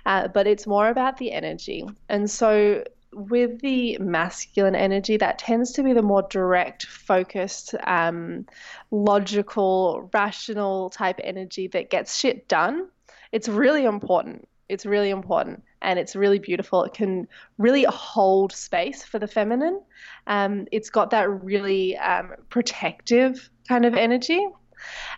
uh, 0.06 0.28
but 0.28 0.46
it's 0.46 0.66
more 0.66 0.88
about 0.88 1.18
the 1.18 1.32
energy. 1.32 1.84
And 2.08 2.30
so 2.30 2.82
with 3.12 3.60
the 3.60 3.98
masculine 3.98 4.74
energy, 4.74 5.16
that 5.16 5.38
tends 5.38 5.72
to 5.72 5.82
be 5.82 5.92
the 5.94 6.02
more 6.02 6.26
direct, 6.30 6.86
focused, 6.86 7.74
um, 7.84 8.46
logical, 8.90 10.10
rational 10.12 10.90
type 10.90 11.20
energy 11.24 11.68
that 11.68 11.90
gets 11.90 12.18
shit 12.18 12.48
done. 12.48 12.88
It's 13.32 13.48
really 13.48 13.84
important 13.84 14.48
It's 14.68 14.84
really 14.84 15.10
important 15.10 15.62
and 15.80 15.98
it's 15.98 16.16
really 16.16 16.38
beautiful. 16.38 16.84
It 16.84 16.94
can 16.94 17.28
really 17.58 17.84
hold 17.84 18.52
space 18.52 19.04
for 19.04 19.18
the 19.18 19.28
feminine. 19.28 19.80
Um, 20.26 20.66
it's 20.72 20.90
got 20.90 21.10
that 21.10 21.30
really 21.44 21.96
um, 21.98 22.32
protective 22.50 23.48
kind 23.68 23.84
of 23.84 23.94
energy. 23.94 24.44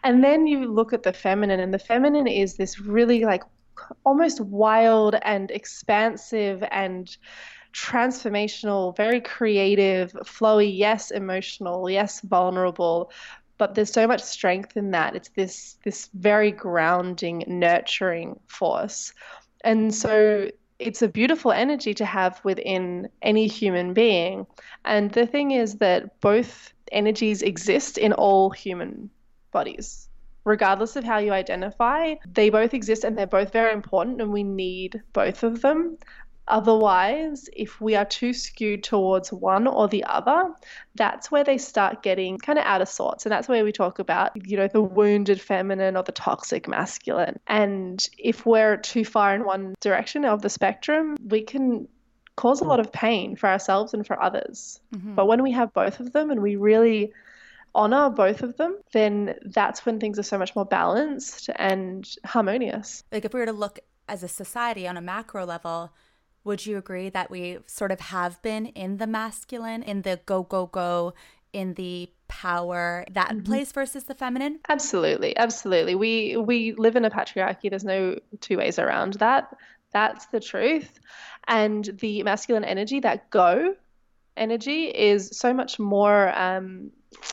And 0.05 0.23
then 0.23 0.47
you 0.47 0.67
look 0.73 0.93
at 0.93 1.03
the 1.03 1.13
feminine, 1.13 1.61
and 1.61 1.73
the 1.73 1.79
feminine 1.79 2.27
is 2.27 2.57
this 2.57 2.79
really 2.81 3.25
like 3.25 3.43
almost 4.05 4.41
wild 4.41 5.17
and 5.23 5.51
expansive 5.51 6.63
and 6.71 7.17
transformational, 7.73 8.97
very 8.97 9.21
creative, 9.21 10.13
flowy, 10.25 10.71
yes, 10.75 11.11
emotional, 11.11 11.89
yes, 11.89 12.21
vulnerable, 12.23 13.11
but 13.59 13.75
there's 13.75 13.93
so 13.93 14.07
much 14.07 14.23
strength 14.23 14.77
in 14.77 14.93
that. 14.93 15.17
It's 15.17 15.31
this 15.31 15.77
this 15.85 16.09
very 16.15 16.53
grounding, 16.53 17.45
nurturing 17.47 18.39
force. 18.47 19.13
And 19.65 19.93
so 19.95 20.51
it's 20.79 21.03
a 21.03 21.09
beautiful 21.09 21.51
energy 21.51 21.93
to 21.95 22.05
have 22.05 22.41
within 22.45 23.09
any 23.21 23.49
human 23.49 23.93
being. 23.95 24.47
And 24.85 25.11
the 25.11 25.27
thing 25.27 25.51
is 25.51 25.77
that 25.77 26.21
both 26.21 26.73
energies 26.93 27.43
exist 27.43 27.99
in 27.99 28.13
all 28.13 28.51
human 28.51 29.11
bodies. 29.51 30.08
Regardless 30.45 30.97
of 30.97 31.05
how 31.05 31.19
you 31.19 31.33
identify, 31.33 32.15
they 32.27 32.51
both 32.51 32.73
exist 32.75 33.05
and 33.05 33.19
they're 33.19 33.27
both 33.27 33.53
very 33.53 33.73
important, 33.73 34.21
and 34.21 34.33
we 34.33 34.43
need 34.43 35.03
both 35.13 35.43
of 35.43 35.61
them. 35.61 35.99
Otherwise, 36.47 37.51
if 37.53 37.79
we 37.79 37.95
are 37.95 38.07
too 38.07 38.33
skewed 38.33 38.83
towards 38.83 39.31
one 39.31 39.67
or 39.67 39.87
the 39.87 40.03
other, 40.05 40.51
that's 40.95 41.31
where 41.31 41.45
they 41.45 41.59
start 41.59 42.03
getting 42.03 42.39
kind 42.39 42.59
of 42.59 42.65
out 42.65 42.81
of 42.81 42.89
sorts. 42.89 43.27
And 43.27 43.31
that's 43.31 43.49
where 43.49 43.63
we 43.65 43.73
talk 43.73 43.99
about, 43.99 44.33
you 44.49 44.57
know, 44.57 44.67
the 44.67 44.81
wounded 44.81 45.43
feminine 45.43 45.95
or 45.95 46.03
the 46.03 46.13
toxic 46.13 46.67
masculine. 46.67 47.39
And 47.47 48.03
if 48.17 48.47
we're 48.47 48.79
too 48.79 49.05
far 49.05 49.35
in 49.35 49.45
one 49.45 49.75
direction 49.81 50.25
of 50.25 50.41
the 50.41 50.49
spectrum, 50.49 51.17
we 51.23 51.43
can 51.43 51.87
cause 52.37 52.63
a 52.63 52.65
lot 52.65 52.81
of 52.81 52.93
pain 52.93 53.37
for 53.37 53.49
ourselves 53.49 53.93
and 53.93 54.07
for 54.07 54.23
others. 54.23 54.81
Mm-hmm. 54.95 55.17
But 55.17 55.27
when 55.27 55.43
we 55.43 55.53
have 55.53 55.75
both 55.75 56.01
of 56.01 56.13
them 56.13 56.31
and 56.31 56.41
we 56.41 56.57
really 56.57 57.13
honor 57.75 58.11
both 58.11 58.43
of 58.43 58.57
them, 58.57 58.77
then 58.93 59.35
that's 59.43 59.85
when 59.87 60.01
things 60.01 60.19
are 60.19 60.25
so 60.25 60.39
much 60.39 60.55
more 60.57 60.65
balanced 60.65 61.51
and 61.57 62.09
harmonious. 62.25 63.05
Like 63.13 63.25
if 63.25 63.33
we 63.33 63.41
were 63.41 63.47
to 63.47 63.53
look 63.53 63.81
as 64.09 64.23
a 64.23 64.29
society 64.29 64.87
on 64.89 64.97
a 64.97 65.01
macro 65.01 65.45
level, 65.45 65.93
would 66.45 66.65
you 66.65 66.79
agree 66.79 67.11
that 67.11 67.31
we 67.31 67.59
sort 67.67 67.93
of 67.93 68.01
have 68.01 68.41
been 68.43 68.67
in 68.67 68.97
the 68.97 69.07
masculine, 69.07 69.83
in 69.83 70.03
the 70.03 70.21
go, 70.25 70.43
go, 70.43 70.67
go, 70.67 71.15
in 71.53 71.75
the 71.75 72.11
power 72.29 73.05
that 73.11 73.31
mm-hmm. 73.31 73.43
place 73.43 73.73
versus 73.73 74.05
the 74.05 74.15
feminine? 74.15 74.61
Absolutely, 74.69 75.37
absolutely. 75.37 75.95
We 75.95 76.37
we 76.37 76.73
live 76.73 76.97
in 76.97 77.05
a 77.05 77.11
patriarchy. 77.11 77.71
There's 77.71 77.85
no 77.85 78.19
two 78.41 78.59
ways 78.59 78.79
around 78.79 79.15
that. 79.15 79.55
That's 79.93 80.27
the 80.27 80.41
truth. 80.41 81.01
And 81.47 81.85
the 82.01 82.23
masculine 82.23 82.65
energy, 82.65 83.01
that 83.01 83.31
go 83.31 83.75
energy, 84.39 84.87
is 84.87 85.31
so 85.33 85.53
much 85.53 85.79
more 85.79 86.37
um, 86.39 86.91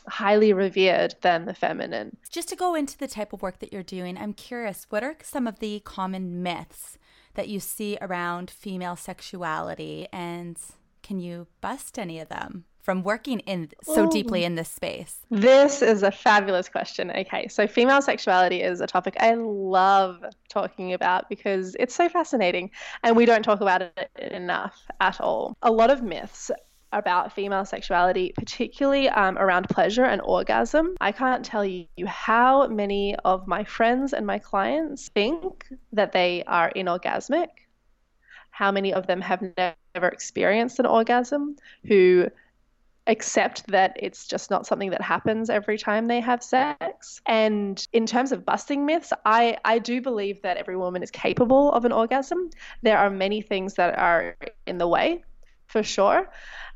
highly 0.07 0.53
revered 0.53 1.15
than 1.21 1.45
the 1.45 1.53
feminine. 1.53 2.17
Just 2.29 2.49
to 2.49 2.55
go 2.55 2.75
into 2.75 2.97
the 2.97 3.07
type 3.07 3.33
of 3.33 3.41
work 3.41 3.59
that 3.59 3.71
you're 3.71 3.83
doing, 3.83 4.17
I'm 4.17 4.33
curious, 4.33 4.85
what 4.89 5.03
are 5.03 5.15
some 5.23 5.47
of 5.47 5.59
the 5.59 5.79
common 5.81 6.43
myths 6.43 6.97
that 7.35 7.47
you 7.49 7.59
see 7.59 7.97
around 8.01 8.49
female 8.49 8.95
sexuality 8.95 10.07
and 10.11 10.57
can 11.03 11.19
you 11.19 11.47
bust 11.61 11.99
any 11.99 12.19
of 12.19 12.29
them 12.29 12.65
from 12.81 13.03
working 13.03 13.39
in 13.41 13.69
so 13.83 14.05
Ooh. 14.05 14.11
deeply 14.11 14.43
in 14.43 14.55
this 14.55 14.69
space? 14.69 15.17
This 15.29 15.81
is 15.81 16.03
a 16.03 16.11
fabulous 16.11 16.69
question. 16.69 17.11
Okay, 17.11 17.47
so 17.47 17.67
female 17.67 18.01
sexuality 18.01 18.61
is 18.61 18.79
a 18.79 18.87
topic 18.87 19.15
I 19.19 19.33
love 19.35 20.23
talking 20.49 20.93
about 20.93 21.27
because 21.29 21.75
it's 21.79 21.93
so 21.93 22.09
fascinating 22.09 22.71
and 23.03 23.15
we 23.15 23.25
don't 23.25 23.43
talk 23.43 23.61
about 23.61 23.81
it 23.81 24.09
enough 24.31 24.79
at 24.99 25.19
all. 25.19 25.57
A 25.61 25.71
lot 25.71 25.89
of 25.91 26.01
myths 26.01 26.51
about 26.95 27.33
female 27.33 27.65
sexuality, 27.65 28.33
particularly 28.35 29.09
um, 29.09 29.37
around 29.37 29.67
pleasure 29.69 30.05
and 30.05 30.21
orgasm. 30.21 30.95
I 31.01 31.11
can't 31.11 31.45
tell 31.45 31.65
you 31.65 31.85
how 32.07 32.67
many 32.67 33.15
of 33.17 33.47
my 33.47 33.63
friends 33.63 34.13
and 34.13 34.25
my 34.25 34.39
clients 34.39 35.09
think 35.09 35.67
that 35.91 36.13
they 36.13 36.43
are 36.47 36.71
inorgasmic, 36.75 37.49
how 38.49 38.71
many 38.71 38.93
of 38.93 39.05
them 39.05 39.21
have 39.21 39.43
never 39.57 40.07
experienced 40.07 40.79
an 40.79 40.85
orgasm, 40.85 41.57
who 41.85 42.27
accept 43.07 43.67
that 43.67 43.95
it's 43.97 44.25
just 44.25 44.49
not 44.49 44.65
something 44.65 44.89
that 44.89 45.01
happens 45.01 45.49
every 45.49 45.77
time 45.77 46.07
they 46.07 46.19
have 46.19 46.41
sex. 46.41 47.21
And 47.27 47.85
in 47.93 48.07
terms 48.07 48.31
of 48.31 48.45
busting 48.45 48.85
myths, 48.85 49.13
I, 49.25 49.57
I 49.63 49.77
do 49.77 50.01
believe 50.01 50.41
that 50.41 50.57
every 50.57 50.75
woman 50.75 51.03
is 51.03 51.11
capable 51.11 51.71
of 51.73 51.85
an 51.85 51.91
orgasm. 51.91 52.49
There 52.81 52.97
are 52.97 53.11
many 53.11 53.41
things 53.41 53.75
that 53.75 53.95
are 53.99 54.35
in 54.65 54.79
the 54.79 54.87
way, 54.87 55.23
for 55.67 55.83
sure. 55.83 56.29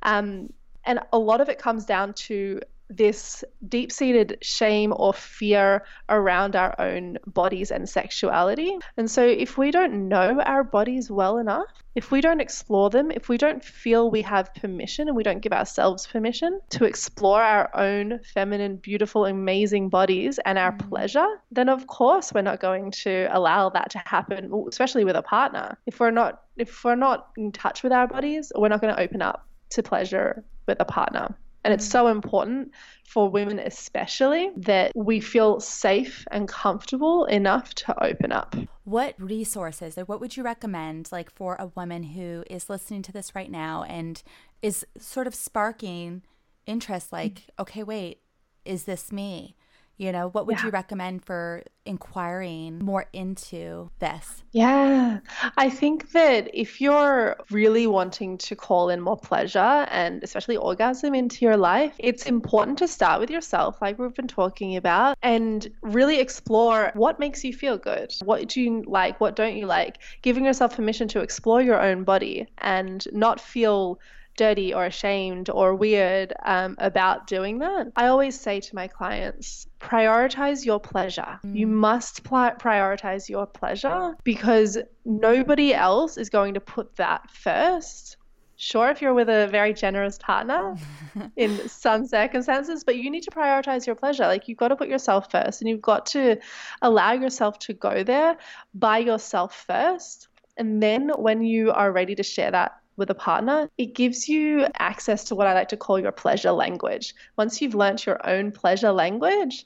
Um, 0.04 0.52
and 0.86 1.00
a 1.12 1.20
lot 1.20 1.42
of 1.42 1.50
it 1.50 1.60
comes 1.60 1.86
down 1.86 2.14
to 2.14 2.62
this 2.90 3.44
deep 3.68 3.92
seated 3.92 4.38
shame 4.42 4.94
or 4.96 5.14
fear 5.14 5.86
around 6.10 6.56
our 6.56 6.76
own 6.80 7.18
bodies 7.28 7.72
and 7.72 7.88
sexuality. 7.88 8.78
And 8.98 9.10
so, 9.10 9.26
if 9.26 9.58
we 9.58 9.72
don't 9.72 10.08
know 10.08 10.42
our 10.42 10.64
bodies 10.64 11.12
well 11.12 11.38
enough, 11.38 11.68
if 11.96 12.12
we 12.12 12.22
don't 12.22 12.40
explore 12.40 12.90
them, 12.90 13.12
if 13.12 13.30
we 13.30 13.38
don't 13.38 13.64
feel 13.64 14.10
we 14.10 14.22
have 14.22 14.54
permission 14.56 15.08
and 15.08 15.18
we 15.18 15.24
don't 15.24 15.42
give 15.42 15.54
ourselves 15.54 16.08
permission 16.08 16.60
to 16.70 16.86
explore 16.86 17.42
our 17.42 17.70
own 17.76 18.20
feminine, 18.34 18.78
beautiful, 18.78 19.26
amazing 19.26 19.90
bodies 19.90 20.40
and 20.46 20.58
our 20.58 20.72
mm. 20.72 20.90
pleasure, 20.90 21.28
then 21.52 21.70
of 21.70 21.88
course 21.88 22.34
we're 22.34 22.42
not 22.42 22.60
going 22.60 22.92
to 22.92 23.28
allow 23.32 23.70
that 23.70 23.90
to 23.92 24.00
happen, 24.00 24.52
especially 24.68 25.04
with 25.04 25.16
a 25.16 25.22
partner. 25.22 25.78
If 25.86 26.00
we're 26.00 26.12
not 26.12 26.44
if 26.58 26.84
we're 26.84 26.96
not 26.96 27.30
in 27.38 27.52
touch 27.52 27.84
with 27.84 27.92
our 27.92 28.08
bodies, 28.08 28.52
we're 28.56 28.68
not 28.68 28.82
going 28.82 28.94
to 28.94 29.02
open 29.02 29.22
up 29.22 29.48
to 29.72 29.84
pleasure 29.84 30.44
with 30.68 30.78
a 30.80 30.86
partner. 30.86 31.36
And 31.64 31.74
it's 31.74 31.88
so 31.88 32.08
important 32.08 32.72
for 33.06 33.30
women, 33.30 33.60
especially, 33.60 34.52
that 34.56 34.92
we 34.96 35.20
feel 35.20 35.60
safe 35.60 36.26
and 36.32 36.48
comfortable 36.48 37.26
enough 37.26 37.74
to 37.76 38.04
open 38.04 38.32
up. 38.32 38.56
What 38.84 39.16
resources 39.18 39.98
or 39.98 40.06
what 40.06 40.22
would 40.22 40.38
you 40.38 40.44
recommend, 40.44 41.12
like 41.12 41.32
for 41.32 41.56
a 41.60 41.68
woman 41.76 42.04
who 42.04 42.44
is 42.50 42.70
listening 42.70 43.02
to 43.04 43.12
this 43.12 43.36
right 43.36 43.52
now 43.52 43.84
and 43.84 44.22
is 44.62 44.86
sort 44.98 45.28
of 45.28 45.36
sparking 45.36 46.22
interest, 46.66 47.12
like, 47.12 47.44
okay, 47.58 47.84
wait, 47.84 48.22
is 48.64 48.84
this 48.84 49.12
me? 49.12 49.56
You 50.00 50.14
know, 50.14 50.30
what 50.30 50.48
would 50.48 50.60
yeah. 50.60 50.68
you 50.68 50.72
recommend 50.72 51.26
for 51.26 51.62
inquiring 51.86 52.80
more 52.80 53.08
into 53.12 53.92
this? 54.00 54.46
Yeah, 54.54 55.20
I 55.58 55.70
think 55.70 56.14
that 56.14 56.50
if 56.54 56.80
you're 56.80 57.36
really 57.52 57.86
wanting 57.86 58.38
to 58.38 58.56
call 58.56 58.90
in 58.90 59.02
more 59.02 59.18
pleasure 59.18 59.60
and 59.92 60.24
especially 60.24 60.56
orgasm 60.56 61.14
into 61.14 61.44
your 61.44 61.58
life, 61.58 61.94
it's 62.00 62.26
important 62.26 62.78
to 62.78 62.88
start 62.88 63.20
with 63.20 63.30
yourself, 63.30 63.82
like 63.82 64.00
we've 64.00 64.16
been 64.16 64.30
talking 64.30 64.78
about, 64.78 65.18
and 65.22 65.70
really 65.82 66.22
explore 66.22 66.92
what 66.94 67.20
makes 67.20 67.44
you 67.44 67.52
feel 67.52 67.78
good. 67.78 68.14
What 68.24 68.48
do 68.48 68.62
you 68.62 68.86
like? 68.88 69.20
What 69.20 69.36
don't 69.36 69.58
you 69.58 69.66
like? 69.66 69.98
Giving 70.22 70.46
yourself 70.46 70.78
permission 70.78 71.10
to 71.10 71.20
explore 71.20 71.62
your 71.62 71.82
own 71.82 72.06
body 72.06 72.48
and 72.60 73.06
not 73.12 73.42
feel 73.42 74.00
dirty 74.40 74.74
or 74.74 74.86
ashamed 74.86 75.50
or 75.50 75.76
weird 75.76 76.34
um, 76.46 76.76
about 76.78 77.28
doing 77.28 77.60
that. 77.60 77.92
I 77.98 78.08
always 78.08 78.40
say 78.40 78.62
to 78.62 78.74
my 78.74 78.88
clients, 78.88 79.68
prioritize 79.82 80.66
your 80.66 80.80
pleasure. 80.80 81.38
Mm. 81.46 81.58
You 81.58 81.68
must 81.68 82.24
pl- 82.24 82.56
prioritize 82.58 83.28
your 83.28 83.46
pleasure 83.46 84.16
because 84.24 84.78
nobody 85.04 85.74
else 85.74 86.16
is 86.18 86.30
going 86.30 86.54
to 86.54 86.62
put 86.62 86.96
that 86.96 87.30
first. 87.30 88.16
Sure, 88.56 88.90
if 88.90 89.02
you're 89.02 89.14
with 89.14 89.28
a 89.28 89.48
very 89.48 89.74
generous 89.74 90.18
partner 90.18 90.78
in 91.36 91.68
some 91.68 92.08
circumstances, 92.08 92.86
but 92.86 92.96
you 92.96 93.12
need 93.12 93.24
to 93.24 93.32
prioritize 93.32 93.86
your 93.86 93.96
pleasure. 93.96 94.24
Like, 94.24 94.48
you've 94.48 94.58
got 94.58 94.70
to 94.70 94.78
put 94.78 94.88
yourself 94.88 95.30
first 95.30 95.62
and 95.62 95.70
you've 95.70 95.82
got 95.82 96.06
to 96.08 96.38
allow 96.82 97.12
yourself 97.12 97.60
to 97.60 97.74
go 97.74 98.04
there 98.06 98.38
by 98.74 99.00
yourself 99.00 99.66
first. 99.68 100.30
And 100.56 100.82
then 100.82 101.10
when 101.10 101.42
you 101.42 101.72
are 101.72 101.92
ready 101.92 102.16
to 102.16 102.24
share 102.24 102.52
that 102.52 102.80
with 103.00 103.10
a 103.10 103.16
partner, 103.16 103.70
it 103.78 103.96
gives 103.96 104.30
you 104.30 104.68
access 104.78 105.24
to 105.26 105.36
what 105.36 105.48
I 105.48 105.54
like 105.54 105.70
to 105.70 105.78
call 105.78 106.00
your 106.00 106.12
pleasure 106.12 106.52
language. 106.52 107.16
Once 107.38 107.62
you've 107.62 107.74
learnt 107.74 108.06
your 108.06 108.20
own 108.30 108.52
pleasure 108.52 108.92
language, 108.92 109.66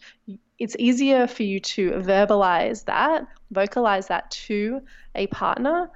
it's 0.59 0.75
easier 0.79 1.27
for 1.27 1.43
you 1.43 1.59
to 1.59 1.91
verbalize 1.91 2.85
that, 2.85 3.27
vocalize 3.51 4.07
that 4.07 4.31
to 4.31 4.81
a 5.15 5.27
partner. 5.27 5.89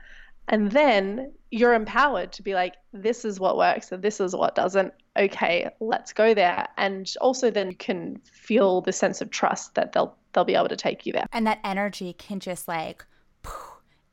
And 0.49 0.71
then 0.71 1.31
you're 1.51 1.73
empowered 1.73 2.31
to 2.33 2.41
be 2.41 2.53
like, 2.53 2.75
this 2.91 3.23
is 3.23 3.39
what 3.39 3.57
works 3.57 3.91
and 3.91 4.01
this 4.03 4.19
is 4.19 4.35
what 4.35 4.55
doesn't. 4.55 4.93
Okay, 5.17 5.69
let's 5.79 6.13
go 6.13 6.33
there. 6.33 6.67
And 6.77 7.11
also 7.21 7.51
then 7.51 7.69
you 7.69 7.77
can 7.77 8.19
feel 8.31 8.81
the 8.81 8.91
sense 8.91 9.21
of 9.21 9.29
trust 9.29 9.75
that 9.75 9.93
they'll 9.93 10.15
they'll 10.33 10.45
be 10.45 10.55
able 10.55 10.69
to 10.69 10.75
take 10.75 11.05
you 11.05 11.13
there. 11.13 11.25
And 11.31 11.47
that 11.47 11.59
energy 11.63 12.13
can 12.13 12.39
just 12.39 12.67
like 12.67 13.05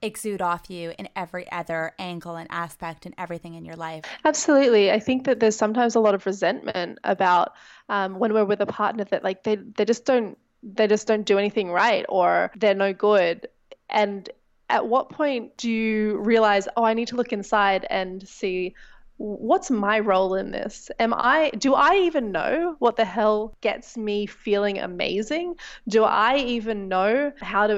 exude 0.05 0.43
off 0.43 0.71
you 0.71 0.93
in 0.99 1.09
every 1.17 1.51
other 1.51 1.93
angle 1.99 2.37
and 2.37 2.47
aspect 2.51 3.07
and 3.07 3.15
everything 3.19 3.55
in 3.55 3.65
your 3.65 3.77
life. 3.77 4.05
Absolutely. 4.25 4.93
I 4.93 5.01
think 5.01 5.25
that 5.25 5.41
there's 5.41 5.57
sometimes 5.57 5.95
a 5.95 6.01
lot 6.01 6.15
of 6.15 6.27
resentment 6.27 6.99
about 7.05 7.55
um, 7.89 8.19
when 8.19 8.33
we're 8.33 8.45
with 8.45 8.61
a 8.61 8.67
partner 8.67 9.05
that 9.05 9.25
like 9.25 9.43
they, 9.45 9.57
they 9.57 9.85
just 9.85 10.05
don't 10.05 10.39
they 10.63 10.87
just 10.87 11.07
don't 11.07 11.25
do 11.25 11.39
anything 11.39 11.71
right 11.71 12.07
or 12.09 12.51
they're 12.57 12.75
no 12.75 12.93
good. 12.93 13.49
And 13.91 14.29
at 14.71 14.87
what 14.87 15.11
point 15.11 15.57
do 15.59 15.71
you 15.71 16.19
realize, 16.19 16.67
oh, 16.77 16.85
I 16.85 16.95
need 16.95 17.09
to 17.09 17.17
look 17.17 17.33
inside 17.33 17.87
and 17.91 18.27
see 18.27 18.75
what's 19.17 19.71
my 19.71 20.01
role 20.01 20.35
in 20.35 20.51
this? 20.51 20.91
Am 20.99 21.15
I 21.15 21.51
do 21.59 21.75
I 21.75 21.97
even 21.97 22.33
know 22.33 22.77
what 22.79 22.97
the 22.97 23.05
hell 23.05 23.57
gets 23.61 23.97
me 23.97 24.27
feeling 24.27 24.79
amazing? 24.79 25.57
Do 25.89 26.05
I 26.05 26.39
even 26.39 26.89
know 26.89 27.33
how 27.41 27.67
to 27.67 27.77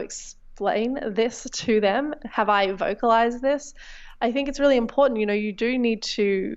explain 0.56 0.98
this 1.06 1.46
to 1.52 1.80
them? 1.80 2.14
Have 2.24 2.48
I 2.48 2.72
vocalized 2.72 3.42
this? 3.42 3.74
I 4.22 4.32
think 4.32 4.48
it's 4.48 4.58
really 4.58 4.78
important, 4.78 5.20
you 5.20 5.26
know, 5.26 5.34
you 5.34 5.52
do 5.52 5.78
need 5.78 6.02
to 6.16 6.56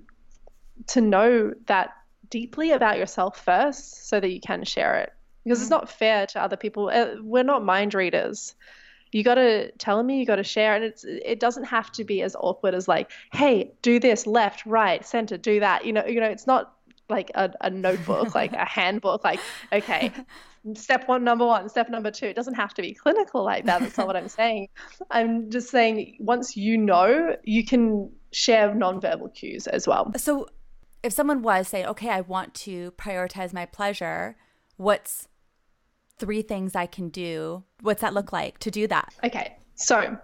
to 0.86 1.02
know 1.02 1.52
that 1.66 1.90
deeply 2.30 2.70
about 2.70 2.96
yourself 2.96 3.44
first 3.44 4.08
so 4.08 4.18
that 4.18 4.30
you 4.30 4.40
can 4.40 4.64
share 4.64 5.00
it 5.00 5.12
because 5.44 5.58
mm-hmm. 5.58 5.64
it's 5.64 5.70
not 5.70 5.90
fair 5.90 6.26
to 6.28 6.42
other 6.42 6.56
people. 6.56 6.88
Uh, 6.88 7.16
we're 7.20 7.42
not 7.42 7.62
mind 7.62 7.92
readers 7.92 8.54
you 9.12 9.24
got 9.24 9.34
to 9.34 9.70
tell 9.72 10.02
me 10.02 10.20
you 10.20 10.26
got 10.26 10.36
to 10.36 10.44
share 10.44 10.76
and 10.76 10.84
it's 10.84 11.04
it 11.04 11.40
doesn't 11.40 11.64
have 11.64 11.90
to 11.90 12.04
be 12.04 12.22
as 12.22 12.36
awkward 12.36 12.74
as 12.74 12.86
like 12.86 13.10
hey 13.32 13.72
do 13.82 13.98
this 13.98 14.26
left 14.26 14.64
right 14.66 15.04
center 15.04 15.36
do 15.36 15.58
that 15.60 15.84
you 15.84 15.92
know 15.92 16.06
you 16.06 16.20
know 16.20 16.28
it's 16.28 16.46
not 16.46 16.74
like 17.10 17.30
a, 17.34 17.52
a 17.60 17.70
notebook 17.70 18.34
like 18.34 18.52
a 18.52 18.64
handbook 18.64 19.24
like 19.24 19.40
okay 19.72 20.12
step 20.74 21.08
one 21.08 21.24
number 21.24 21.46
one 21.46 21.68
step 21.68 21.88
number 21.90 22.10
two 22.10 22.26
it 22.26 22.36
doesn't 22.36 22.54
have 22.54 22.74
to 22.74 22.82
be 22.82 22.92
clinical 22.92 23.44
like 23.44 23.64
that 23.64 23.80
that's 23.80 23.96
not 23.96 24.06
what 24.06 24.16
i'm 24.16 24.28
saying 24.40 24.68
i'm 25.10 25.50
just 25.50 25.70
saying 25.70 26.16
once 26.20 26.56
you 26.56 26.76
know 26.76 27.36
you 27.44 27.64
can 27.64 28.10
share 28.32 28.70
nonverbal 28.70 29.32
cues 29.34 29.66
as 29.66 29.86
well 29.86 30.12
so 30.16 30.46
if 31.02 31.12
someone 31.12 31.42
was 31.42 31.68
saying 31.68 31.86
okay 31.86 32.10
i 32.10 32.20
want 32.20 32.54
to 32.54 32.92
prioritize 32.92 33.52
my 33.52 33.66
pleasure 33.66 34.36
what's 34.76 35.28
three 36.20 36.42
things 36.42 36.76
I 36.76 36.86
can 36.86 37.08
do. 37.08 37.64
What's 37.80 38.02
that 38.02 38.14
look 38.14 38.32
like 38.32 38.58
to 38.58 38.70
do 38.70 38.86
that? 38.86 39.12
Okay. 39.24 39.56
So, 39.74 40.18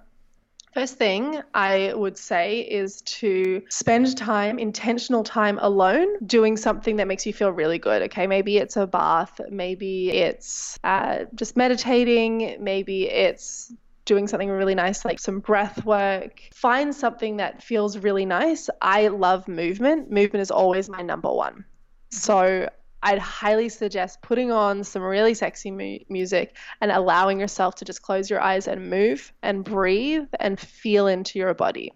First 0.77 0.99
thing 0.99 1.41
I 1.55 1.95
would 1.95 2.19
say 2.19 2.61
is 2.61 3.01
to 3.21 3.63
spend 3.71 4.15
time, 4.15 4.59
intentional 4.59 5.25
time 5.25 5.59
alone, 5.63 6.07
doing 6.27 6.59
something 6.59 6.97
that 6.97 7.09
makes 7.09 7.25
you 7.25 7.33
feel 7.33 7.51
really 7.51 7.79
good. 7.79 8.03
Okay, 8.03 8.27
maybe 8.27 8.59
it's 8.59 8.77
a 8.77 8.87
bath, 8.87 9.41
maybe 9.49 10.11
it's 10.11 10.79
uh, 10.85 11.21
just 11.35 11.57
meditating, 11.57 12.59
maybe 12.61 13.09
it's 13.09 13.73
doing 14.05 14.29
something 14.29 14.51
really 14.51 14.75
nice 14.75 15.03
like 15.03 15.19
some 15.19 15.41
breath 15.41 15.83
work. 15.87 16.43
Find 16.53 16.95
something 16.95 17.39
that 17.39 17.63
feels 17.63 17.97
really 17.97 18.27
nice. 18.27 18.69
I 18.83 19.09
love 19.09 19.49
movement. 19.49 20.11
Movement 20.11 20.43
is 20.43 20.51
always 20.51 20.91
my 20.91 21.01
number 21.01 21.33
one. 21.33 21.65
So 22.11 22.69
I'd 23.07 23.21
highly 23.21 23.69
suggest 23.69 24.21
putting 24.21 24.51
on 24.51 24.83
some 24.83 25.01
really 25.01 25.33
sexy 25.35 25.71
mu- 25.71 26.01
music 26.09 26.57
and 26.81 26.91
allowing 26.91 27.39
yourself 27.39 27.77
to 27.77 27.85
just 27.85 28.03
close 28.03 28.29
your 28.29 28.41
eyes 28.41 28.67
and 28.67 28.91
move 28.91 29.33
and 29.45 29.63
breathe 29.63 30.27
and 30.41 30.59
feel 30.59 31.07
into 31.07 31.39
your 31.39 31.55
body. 31.55 31.93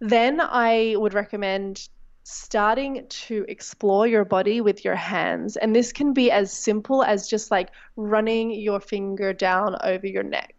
Then 0.00 0.40
I 0.40 0.96
would 0.98 1.14
recommend 1.14 1.88
starting 2.24 3.06
to 3.08 3.44
explore 3.46 4.08
your 4.08 4.24
body 4.24 4.60
with 4.60 4.84
your 4.84 4.96
hands. 4.96 5.56
And 5.56 5.76
this 5.76 5.92
can 5.92 6.12
be 6.12 6.28
as 6.28 6.52
simple 6.52 7.04
as 7.04 7.28
just 7.28 7.52
like 7.52 7.70
running 7.94 8.50
your 8.50 8.80
finger 8.80 9.32
down 9.32 9.76
over 9.84 10.08
your 10.08 10.24
neck. 10.24 10.56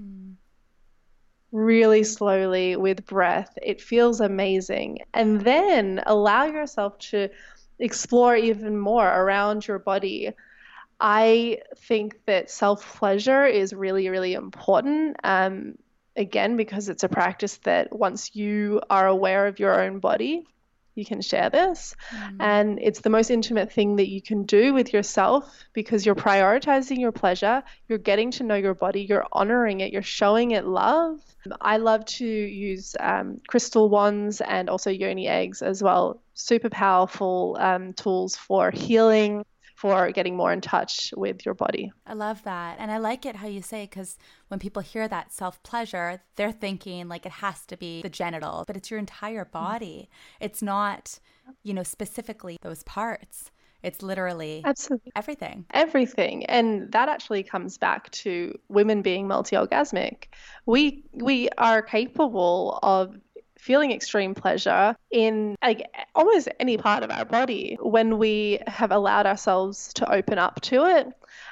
Mm. 0.00 0.34
Really 1.52 2.02
slowly 2.02 2.74
with 2.74 3.06
breath. 3.06 3.56
It 3.62 3.80
feels 3.80 4.20
amazing. 4.20 4.98
And 5.14 5.42
then 5.42 6.02
allow 6.04 6.46
yourself 6.46 6.98
to 7.10 7.28
explore 7.78 8.36
even 8.36 8.78
more 8.78 9.06
around 9.06 9.66
your 9.66 9.78
body. 9.78 10.32
I 10.98 11.58
think 11.76 12.24
that 12.26 12.50
self 12.50 12.96
pleasure 12.96 13.44
is 13.44 13.72
really, 13.72 14.08
really 14.08 14.34
important. 14.34 15.16
Um, 15.22 15.76
again, 16.16 16.56
because 16.56 16.88
it's 16.88 17.04
a 17.04 17.08
practice 17.08 17.58
that 17.58 17.94
once 17.94 18.34
you 18.34 18.80
are 18.88 19.06
aware 19.06 19.46
of 19.46 19.60
your 19.60 19.82
own 19.82 19.98
body, 19.98 20.46
you 20.96 21.04
can 21.04 21.20
share 21.20 21.50
this. 21.50 21.94
Mm. 22.10 22.36
And 22.40 22.78
it's 22.82 23.00
the 23.00 23.10
most 23.10 23.30
intimate 23.30 23.72
thing 23.72 23.96
that 23.96 24.08
you 24.08 24.20
can 24.20 24.42
do 24.44 24.74
with 24.74 24.92
yourself 24.92 25.64
because 25.72 26.04
you're 26.04 26.16
prioritizing 26.16 26.98
your 26.98 27.12
pleasure, 27.12 27.62
you're 27.88 27.98
getting 27.98 28.30
to 28.32 28.42
know 28.42 28.56
your 28.56 28.74
body, 28.74 29.02
you're 29.02 29.26
honoring 29.30 29.80
it, 29.80 29.92
you're 29.92 30.02
showing 30.02 30.50
it 30.52 30.64
love. 30.64 31.20
I 31.60 31.76
love 31.76 32.04
to 32.06 32.26
use 32.26 32.96
um, 32.98 33.40
crystal 33.46 33.88
wands 33.88 34.40
and 34.40 34.68
also 34.68 34.90
yoni 34.90 35.28
eggs 35.28 35.62
as 35.62 35.82
well. 35.82 36.20
Super 36.34 36.70
powerful 36.70 37.56
um, 37.60 37.92
tools 37.92 38.34
for 38.34 38.70
healing, 38.70 39.44
for 39.86 40.10
getting 40.10 40.36
more 40.36 40.52
in 40.52 40.60
touch 40.60 41.14
with 41.16 41.46
your 41.46 41.54
body. 41.54 41.92
I 42.06 42.14
love 42.14 42.42
that. 42.42 42.76
And 42.80 42.90
I 42.90 42.98
like 42.98 43.24
it 43.24 43.36
how 43.36 43.46
you 43.46 43.62
say, 43.62 43.84
because 43.84 44.18
when 44.48 44.58
people 44.58 44.82
hear 44.82 45.06
that 45.06 45.32
self 45.32 45.62
pleasure, 45.62 46.20
they're 46.34 46.50
thinking 46.50 47.08
like 47.08 47.24
it 47.24 47.32
has 47.32 47.64
to 47.66 47.76
be 47.76 48.02
the 48.02 48.08
genital, 48.08 48.64
but 48.66 48.76
it's 48.76 48.90
your 48.90 48.98
entire 48.98 49.44
mm. 49.44 49.52
body. 49.52 50.08
It's 50.40 50.60
not, 50.60 51.20
you 51.62 51.72
know, 51.72 51.84
specifically 51.84 52.58
those 52.62 52.82
parts. 52.82 53.52
It's 53.84 54.02
literally 54.02 54.62
Absolutely. 54.64 55.12
everything. 55.14 55.66
Everything. 55.72 56.44
And 56.46 56.90
that 56.90 57.08
actually 57.08 57.44
comes 57.44 57.78
back 57.78 58.10
to 58.10 58.58
women 58.68 59.02
being 59.02 59.28
multi-orgasmic. 59.28 60.24
We 60.64 61.04
we 61.12 61.48
are 61.58 61.82
capable 61.82 62.80
of 62.82 63.16
feeling 63.66 63.90
extreme 63.90 64.32
pleasure 64.32 64.94
in 65.10 65.56
like 65.60 65.90
almost 66.14 66.48
any 66.60 66.78
part 66.78 67.02
of 67.02 67.10
our 67.10 67.24
body 67.24 67.76
when 67.80 68.16
we 68.16 68.60
have 68.68 68.92
allowed 68.92 69.26
ourselves 69.26 69.92
to 69.92 70.08
open 70.08 70.38
up 70.38 70.60
to 70.60 70.84
it. 70.84 71.08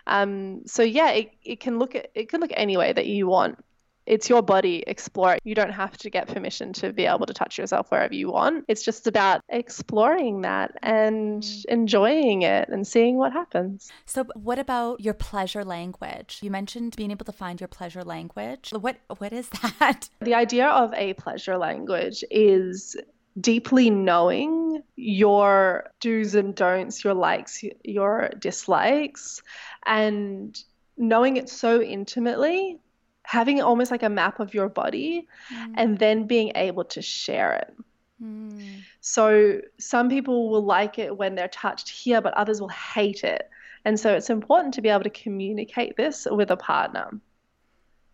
Um, 0.06 0.62
so 0.64 0.84
yeah, 0.84 1.10
it, 1.10 1.32
it 1.42 1.58
can 1.58 1.80
look 1.80 1.96
at, 1.96 2.12
it 2.14 2.28
can 2.28 2.40
look 2.40 2.52
any 2.54 2.76
way 2.76 2.92
that 2.92 3.06
you 3.06 3.26
want 3.26 3.58
it's 4.06 4.28
your 4.28 4.42
body, 4.42 4.84
explore 4.86 5.34
it. 5.34 5.40
You 5.44 5.54
don't 5.54 5.72
have 5.72 5.96
to 5.98 6.10
get 6.10 6.28
permission 6.28 6.72
to 6.74 6.92
be 6.92 7.06
able 7.06 7.26
to 7.26 7.34
touch 7.34 7.58
yourself 7.58 7.90
wherever 7.90 8.14
you 8.14 8.30
want. 8.30 8.64
It's 8.68 8.84
just 8.84 9.06
about 9.06 9.40
exploring 9.48 10.42
that 10.42 10.72
and 10.82 11.42
mm. 11.42 11.64
enjoying 11.66 12.42
it 12.42 12.68
and 12.68 12.86
seeing 12.86 13.16
what 13.16 13.32
happens. 13.32 13.90
So, 14.06 14.24
what 14.34 14.58
about 14.58 15.00
your 15.00 15.14
pleasure 15.14 15.64
language? 15.64 16.38
You 16.42 16.50
mentioned 16.50 16.96
being 16.96 17.10
able 17.10 17.24
to 17.24 17.32
find 17.32 17.60
your 17.60 17.68
pleasure 17.68 18.02
language. 18.02 18.72
What 18.72 18.98
what 19.18 19.32
is 19.32 19.48
that? 19.80 20.08
The 20.20 20.34
idea 20.34 20.68
of 20.68 20.92
a 20.94 21.14
pleasure 21.14 21.56
language 21.56 22.24
is 22.30 22.96
deeply 23.40 23.90
knowing 23.90 24.82
your 24.96 25.90
do's 26.00 26.34
and 26.34 26.54
don'ts, 26.54 27.02
your 27.02 27.14
likes, 27.14 27.64
your 27.82 28.30
dislikes, 28.38 29.42
and 29.86 30.56
knowing 30.96 31.36
it 31.36 31.48
so 31.48 31.82
intimately 31.82 32.78
having 33.24 33.60
almost 33.60 33.90
like 33.90 34.02
a 34.02 34.08
map 34.08 34.38
of 34.38 34.54
your 34.54 34.68
body 34.68 35.26
mm. 35.52 35.74
and 35.76 35.98
then 35.98 36.26
being 36.26 36.52
able 36.54 36.84
to 36.84 37.02
share 37.02 37.54
it. 37.54 37.74
Mm. 38.22 38.82
So 39.00 39.60
some 39.78 40.08
people 40.08 40.50
will 40.50 40.64
like 40.64 40.98
it 40.98 41.16
when 41.16 41.34
they're 41.34 41.48
touched 41.48 41.88
here, 41.88 42.20
but 42.20 42.34
others 42.34 42.60
will 42.60 42.68
hate 42.68 43.24
it. 43.24 43.48
And 43.84 43.98
so 43.98 44.14
it's 44.14 44.30
important 44.30 44.74
to 44.74 44.82
be 44.82 44.88
able 44.88 45.04
to 45.04 45.10
communicate 45.10 45.96
this 45.96 46.26
with 46.30 46.50
a 46.50 46.56
partner, 46.56 47.10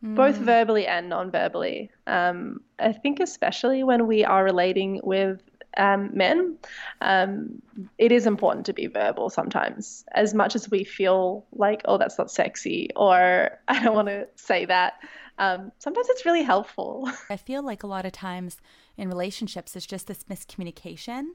mm. 0.04 0.14
both 0.14 0.36
verbally 0.36 0.86
and 0.86 1.08
non 1.08 1.30
verbally. 1.30 1.90
Um, 2.06 2.60
I 2.78 2.92
think, 2.92 3.20
especially 3.20 3.84
when 3.84 4.06
we 4.06 4.24
are 4.24 4.42
relating 4.42 5.00
with 5.02 5.42
um, 5.76 6.10
men, 6.12 6.58
um, 7.00 7.62
it 7.98 8.12
is 8.12 8.26
important 8.26 8.66
to 8.66 8.72
be 8.72 8.86
verbal 8.86 9.30
sometimes. 9.30 10.04
As 10.12 10.34
much 10.34 10.54
as 10.54 10.70
we 10.70 10.84
feel 10.84 11.46
like, 11.52 11.82
oh, 11.84 11.98
that's 11.98 12.18
not 12.18 12.30
sexy, 12.30 12.88
or 12.96 13.50
I 13.68 13.82
don't 13.82 13.94
want 13.94 14.08
to 14.08 14.28
say 14.36 14.64
that, 14.66 14.94
um, 15.38 15.72
sometimes 15.78 16.08
it's 16.10 16.26
really 16.26 16.42
helpful. 16.42 17.10
I 17.30 17.36
feel 17.36 17.62
like 17.62 17.82
a 17.82 17.86
lot 17.86 18.04
of 18.04 18.12
times 18.12 18.58
in 18.96 19.08
relationships, 19.08 19.74
it's 19.76 19.86
just 19.86 20.06
this 20.06 20.24
miscommunication, 20.24 21.28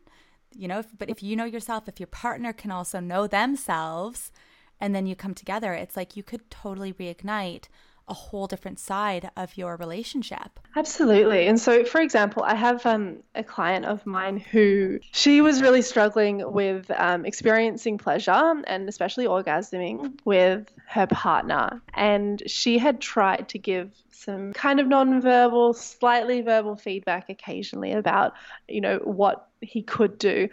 you 0.54 0.67
know, 0.67 0.80
if, 0.80 0.88
but 0.98 1.10
if 1.10 1.21
you 1.21 1.36
know 1.36 1.45
yourself, 1.45 1.88
if 1.88 2.00
your 2.00 2.08
partner 2.08 2.54
can 2.54 2.71
also 2.71 3.00
know 3.00 3.28
themselves, 3.28 4.32
and 4.80 4.93
then 4.93 5.06
you 5.06 5.15
come 5.15 5.34
together, 5.34 5.74
it's 5.74 5.95
like 5.95 6.17
you 6.17 6.24
could 6.24 6.50
totally 6.50 6.93
reignite 6.93 7.65
a 8.08 8.13
whole 8.13 8.48
different 8.48 8.80
side 8.80 9.30
of 9.36 9.58
your 9.58 9.76
relationship. 9.78 10.60
Absolutely. 10.76 11.48
And 11.48 11.60
so, 11.60 11.84
for 11.84 12.02
example, 12.02 12.44
I 12.44 12.56
have 12.56 12.86
um, 12.86 13.18
a 13.34 13.44
client 13.44 13.86
of 13.86 14.06
mine 14.06 14.38
who 14.38 15.00
she 15.12 15.41
was 15.41 15.62
really 15.62 15.82
struggling 15.82 16.52
with 16.52 16.91
um, 16.91 17.26
experiencing 17.26 17.98
pleasure 17.98 18.54
and 18.68 18.88
especially 18.88 19.26
orgasming 19.26 20.20
with 20.26 20.72
her 20.88 21.08
partner. 21.08 21.82
And 21.94 22.44
she 22.46 22.78
had 22.78 23.02
tried 23.02 23.50
to 23.50 23.58
give 23.58 23.91
some 24.12 24.54
kind 24.54 24.80
of 24.80 24.88
non-verbal, 24.88 25.74
slightly 25.74 26.41
verbal 26.41 26.76
feedback 26.76 27.30
occasionally 27.30 27.91
about, 27.91 28.34
you 28.68 28.82
know, 28.82 28.98
what 29.04 29.48
he 29.62 29.82
could 29.82 30.18
do. 30.18 30.50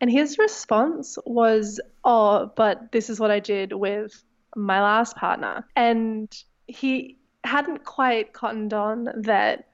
And 0.00 0.10
his 0.10 0.38
response 0.38 1.18
was, 1.24 1.80
Oh, 2.04 2.50
but 2.54 2.92
this 2.92 3.10
is 3.10 3.18
what 3.18 3.30
I 3.30 3.40
did 3.40 3.72
with 3.72 4.22
my 4.54 4.80
last 4.80 5.16
partner. 5.16 5.66
And 5.74 6.34
he 6.66 7.18
hadn't 7.44 7.84
quite 7.84 8.32
cottoned 8.32 8.74
on 8.74 9.08
that 9.22 9.68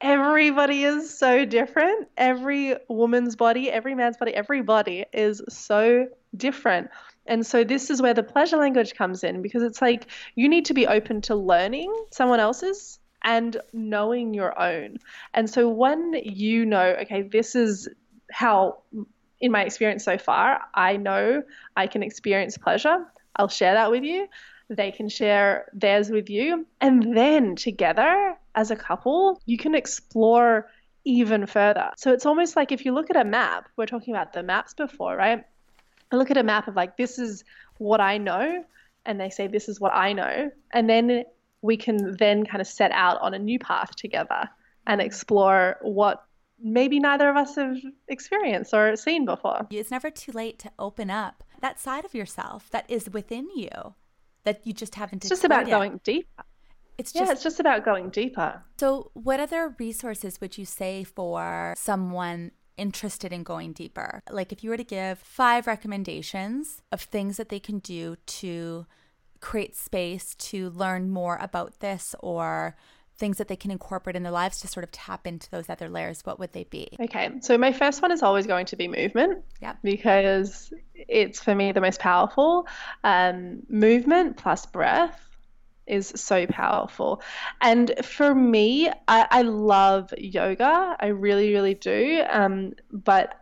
everybody 0.00 0.84
is 0.84 1.16
so 1.16 1.44
different. 1.44 2.08
Every 2.16 2.76
woman's 2.88 3.36
body, 3.36 3.70
every 3.70 3.94
man's 3.94 4.16
body, 4.16 4.34
every 4.34 4.62
body 4.62 5.04
is 5.12 5.42
so 5.48 6.08
different. 6.36 6.90
And 7.26 7.44
so 7.44 7.64
this 7.64 7.90
is 7.90 8.00
where 8.00 8.14
the 8.14 8.22
pleasure 8.22 8.56
language 8.56 8.94
comes 8.94 9.24
in 9.24 9.42
because 9.42 9.62
it's 9.62 9.82
like 9.82 10.06
you 10.34 10.48
need 10.48 10.66
to 10.66 10.74
be 10.74 10.86
open 10.86 11.20
to 11.22 11.34
learning 11.34 11.94
someone 12.10 12.40
else's 12.40 12.98
and 13.22 13.56
knowing 13.72 14.32
your 14.34 14.58
own. 14.58 14.98
And 15.34 15.50
so 15.50 15.68
when 15.68 16.14
you 16.14 16.64
know, 16.64 16.96
okay, 17.02 17.22
this 17.22 17.54
is 17.54 17.88
how, 18.30 18.82
in 19.40 19.50
my 19.50 19.64
experience 19.64 20.04
so 20.04 20.16
far, 20.16 20.60
I 20.74 20.96
know 20.96 21.42
I 21.76 21.86
can 21.88 22.02
experience 22.02 22.56
pleasure, 22.56 23.04
I'll 23.36 23.48
share 23.48 23.74
that 23.74 23.90
with 23.90 24.04
you. 24.04 24.28
They 24.70 24.90
can 24.90 25.08
share 25.08 25.70
theirs 25.72 26.10
with 26.10 26.28
you. 26.28 26.66
And 26.80 27.16
then 27.16 27.56
together 27.56 28.36
as 28.54 28.70
a 28.70 28.76
couple, 28.76 29.40
you 29.46 29.56
can 29.56 29.74
explore 29.74 30.68
even 31.04 31.46
further. 31.46 31.90
So 31.96 32.12
it's 32.12 32.26
almost 32.26 32.54
like 32.54 32.70
if 32.70 32.84
you 32.84 32.92
look 32.92 33.10
at 33.10 33.16
a 33.16 33.24
map, 33.24 33.68
we're 33.76 33.86
talking 33.86 34.14
about 34.14 34.32
the 34.32 34.42
maps 34.42 34.74
before, 34.74 35.16
right? 35.16 35.44
I 36.12 36.16
look 36.16 36.30
at 36.30 36.36
a 36.36 36.42
map 36.42 36.68
of 36.68 36.76
like, 36.76 36.96
this 36.96 37.18
is 37.18 37.44
what 37.78 38.00
I 38.00 38.18
know. 38.18 38.64
And 39.06 39.18
they 39.18 39.30
say, 39.30 39.46
this 39.46 39.68
is 39.68 39.80
what 39.80 39.94
I 39.94 40.12
know. 40.12 40.50
And 40.72 40.88
then 40.88 41.24
we 41.62 41.76
can 41.76 42.16
then 42.16 42.44
kind 42.44 42.60
of 42.60 42.66
set 42.66 42.90
out 42.92 43.20
on 43.22 43.34
a 43.34 43.38
new 43.38 43.58
path 43.58 43.96
together 43.96 44.48
and 44.86 45.00
explore 45.00 45.78
what 45.82 46.24
maybe 46.60 46.98
neither 46.98 47.28
of 47.30 47.36
us 47.36 47.56
have 47.56 47.76
experienced 48.08 48.74
or 48.74 48.96
seen 48.96 49.24
before. 49.24 49.66
It's 49.70 49.90
never 49.90 50.10
too 50.10 50.32
late 50.32 50.58
to 50.60 50.70
open 50.78 51.10
up 51.10 51.44
that 51.60 51.80
side 51.80 52.04
of 52.04 52.14
yourself 52.14 52.68
that 52.70 52.84
is 52.88 53.10
within 53.10 53.48
you 53.54 53.94
that 54.44 54.66
you 54.66 54.72
just 54.72 54.94
haven't. 54.94 55.24
It's 55.24 55.28
just 55.28 55.44
about 55.44 55.66
yet. 55.66 55.76
going 55.76 56.00
deeper. 56.04 56.44
It's 56.98 57.12
just, 57.12 57.26
yeah, 57.26 57.32
it's 57.32 57.44
just 57.44 57.60
about 57.60 57.84
going 57.84 58.10
deeper. 58.10 58.62
So, 58.80 59.10
what 59.14 59.38
other 59.38 59.74
resources 59.78 60.40
would 60.40 60.58
you 60.58 60.64
say 60.64 61.04
for 61.04 61.74
someone 61.76 62.50
interested 62.76 63.32
in 63.32 63.44
going 63.44 63.72
deeper? 63.72 64.20
Like, 64.28 64.50
if 64.52 64.64
you 64.64 64.70
were 64.70 64.76
to 64.76 64.84
give 64.84 65.18
five 65.20 65.68
recommendations 65.68 66.82
of 66.90 67.00
things 67.00 67.36
that 67.36 67.50
they 67.50 67.60
can 67.60 67.78
do 67.78 68.16
to 68.26 68.86
create 69.40 69.76
space 69.76 70.34
to 70.34 70.70
learn 70.70 71.10
more 71.10 71.38
about 71.40 71.78
this 71.78 72.16
or 72.18 72.76
things 73.18 73.38
that 73.38 73.48
they 73.48 73.56
can 73.56 73.70
incorporate 73.70 74.16
in 74.16 74.22
their 74.22 74.32
lives 74.32 74.60
to 74.60 74.68
sort 74.68 74.84
of 74.84 74.92
tap 74.92 75.26
into 75.26 75.50
those 75.50 75.68
other 75.68 75.88
layers, 75.88 76.20
what 76.24 76.38
would 76.38 76.52
they 76.52 76.64
be? 76.64 76.88
Okay, 77.00 77.30
so 77.40 77.58
my 77.58 77.72
first 77.72 78.00
one 78.00 78.12
is 78.12 78.22
always 78.22 78.46
going 78.46 78.66
to 78.66 78.76
be 78.76 78.88
movement. 78.88 79.44
Yeah. 79.60 79.74
Because 79.82 80.72
it's 80.94 81.42
for 81.42 81.54
me 81.54 81.72
the 81.72 81.80
most 81.80 82.00
powerful. 82.00 82.66
Um, 83.04 83.62
movement 83.68 84.36
plus 84.36 84.66
breath 84.66 85.20
is 85.86 86.12
so 86.14 86.46
powerful. 86.46 87.22
And 87.60 87.92
for 88.04 88.34
me, 88.34 88.88
I, 89.08 89.26
I 89.30 89.42
love 89.42 90.12
yoga. 90.16 90.96
I 91.00 91.06
really, 91.06 91.52
really 91.52 91.74
do. 91.74 92.24
Um, 92.30 92.74
but 92.92 93.34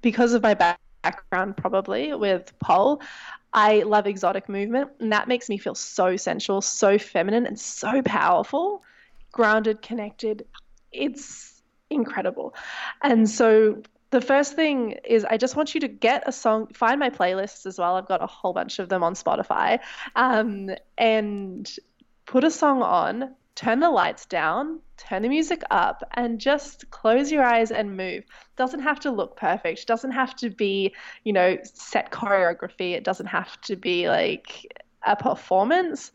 because 0.00 0.34
of 0.34 0.42
my 0.42 0.54
background, 1.02 1.56
probably 1.56 2.14
with 2.14 2.56
pole, 2.58 3.02
I 3.52 3.82
love 3.82 4.06
exotic 4.06 4.48
movement, 4.48 4.90
and 4.98 5.12
that 5.12 5.28
makes 5.28 5.48
me 5.48 5.58
feel 5.58 5.76
so 5.76 6.16
sensual, 6.16 6.60
so 6.60 6.98
feminine, 6.98 7.46
and 7.46 7.58
so 7.58 8.02
powerful 8.02 8.82
grounded, 9.34 9.82
connected. 9.82 10.46
It's 10.92 11.60
incredible. 11.90 12.54
And 13.02 13.28
so 13.28 13.82
the 14.10 14.20
first 14.20 14.54
thing 14.54 14.92
is 15.04 15.24
I 15.24 15.36
just 15.38 15.56
want 15.56 15.74
you 15.74 15.80
to 15.80 15.88
get 15.88 16.22
a 16.24 16.30
song, 16.32 16.68
find 16.72 17.00
my 17.00 17.10
playlists 17.10 17.66
as 17.66 17.76
well. 17.76 17.96
I've 17.96 18.06
got 18.06 18.22
a 18.22 18.28
whole 18.28 18.52
bunch 18.52 18.78
of 18.78 18.88
them 18.88 19.02
on 19.02 19.14
Spotify, 19.14 19.80
um, 20.14 20.70
and 20.96 21.68
put 22.26 22.44
a 22.44 22.50
song 22.50 22.80
on, 22.80 23.34
turn 23.56 23.80
the 23.80 23.90
lights 23.90 24.24
down, 24.24 24.78
turn 24.96 25.22
the 25.22 25.28
music 25.28 25.62
up, 25.68 26.04
and 26.12 26.38
just 26.38 26.88
close 26.92 27.32
your 27.32 27.42
eyes 27.42 27.72
and 27.72 27.96
move. 27.96 28.22
Doesn't 28.54 28.82
have 28.82 29.00
to 29.00 29.10
look 29.10 29.36
perfect. 29.36 29.84
Doesn't 29.88 30.12
have 30.12 30.36
to 30.36 30.48
be, 30.48 30.94
you 31.24 31.32
know, 31.32 31.58
set 31.64 32.12
choreography. 32.12 32.92
It 32.92 33.02
doesn't 33.02 33.26
have 33.26 33.60
to 33.62 33.74
be 33.74 34.08
like 34.08 34.64
a 35.04 35.16
performance 35.16 36.12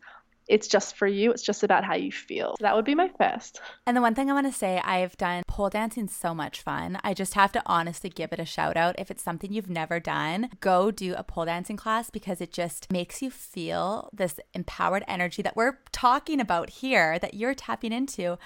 it's 0.48 0.66
just 0.66 0.96
for 0.96 1.06
you. 1.06 1.30
It's 1.30 1.42
just 1.42 1.62
about 1.62 1.84
how 1.84 1.94
you 1.94 2.10
feel. 2.10 2.56
That 2.60 2.74
would 2.74 2.84
be 2.84 2.94
my 2.94 3.10
first. 3.18 3.60
And 3.86 3.96
the 3.96 4.00
one 4.00 4.14
thing 4.14 4.30
I 4.30 4.34
want 4.34 4.46
to 4.46 4.58
say, 4.58 4.80
I've 4.84 5.16
done 5.16 5.42
pole 5.46 5.70
dancing 5.70 6.08
so 6.08 6.34
much 6.34 6.62
fun. 6.62 6.98
I 7.04 7.14
just 7.14 7.34
have 7.34 7.52
to 7.52 7.62
honestly 7.66 8.10
give 8.10 8.32
it 8.32 8.40
a 8.40 8.44
shout 8.44 8.76
out. 8.76 8.98
If 8.98 9.10
it's 9.10 9.22
something 9.22 9.52
you've 9.52 9.70
never 9.70 10.00
done, 10.00 10.50
go 10.60 10.90
do 10.90 11.14
a 11.14 11.22
pole 11.22 11.44
dancing 11.44 11.76
class 11.76 12.10
because 12.10 12.40
it 12.40 12.52
just 12.52 12.90
makes 12.92 13.22
you 13.22 13.30
feel 13.30 14.10
this 14.12 14.40
empowered 14.54 15.04
energy 15.06 15.42
that 15.42 15.56
we're 15.56 15.78
talking 15.92 16.40
about 16.40 16.70
here, 16.70 17.18
that 17.18 17.34
you're 17.34 17.54
tapping 17.54 17.92
into. 17.92 18.36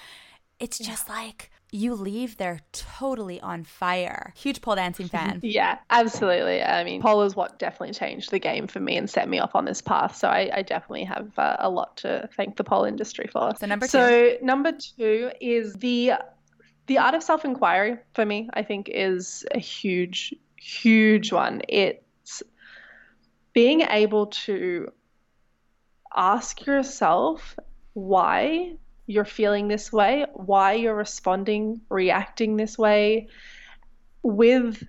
It's 0.59 0.77
just 0.77 1.07
yeah. 1.07 1.15
like 1.15 1.51
you 1.75 1.93
leave 1.93 2.37
there 2.37 2.59
totally 2.71 3.39
on 3.41 3.63
fire. 3.63 4.33
Huge 4.35 4.61
pole 4.61 4.75
dancing 4.75 5.07
fan. 5.15 5.39
yeah, 5.43 5.79
absolutely. 5.89 6.63
I 6.63 6.83
mean, 6.83 7.01
pole 7.01 7.21
is 7.23 7.35
what 7.35 7.59
definitely 7.59 7.93
changed 7.93 8.31
the 8.31 8.39
game 8.39 8.67
for 8.67 8.79
me 8.79 8.97
and 8.97 9.09
set 9.09 9.27
me 9.27 9.39
off 9.39 9.55
on 9.55 9.65
this 9.65 9.81
path. 9.81 10.15
So 10.15 10.27
I, 10.27 10.49
I 10.53 10.61
definitely 10.61 11.03
have 11.03 11.37
uh, 11.37 11.57
a 11.59 11.69
lot 11.69 11.97
to 11.97 12.29
thank 12.35 12.55
the 12.55 12.63
pole 12.63 12.85
industry 12.85 13.27
for. 13.31 13.51
So 13.59 13.67
number 13.67 13.85
two. 13.85 13.91
So 13.91 14.37
number 14.41 14.71
two 14.71 15.31
is 15.41 15.73
the 15.73 16.13
the 16.87 16.97
art 16.99 17.15
of 17.15 17.23
self 17.23 17.43
inquiry 17.45 17.97
for 18.13 18.25
me. 18.25 18.49
I 18.53 18.63
think 18.63 18.89
is 18.89 19.45
a 19.51 19.59
huge, 19.59 20.33
huge 20.55 21.31
one. 21.31 21.61
It's 21.67 22.41
being 23.53 23.81
able 23.81 24.27
to 24.27 24.91
ask 26.15 26.65
yourself 26.65 27.57
why 27.93 28.75
you're 29.07 29.25
feeling 29.25 29.67
this 29.67 29.91
way, 29.91 30.25
why 30.33 30.73
you're 30.73 30.95
responding, 30.95 31.81
reacting 31.89 32.57
this 32.57 32.77
way 32.77 33.27
with 34.23 34.83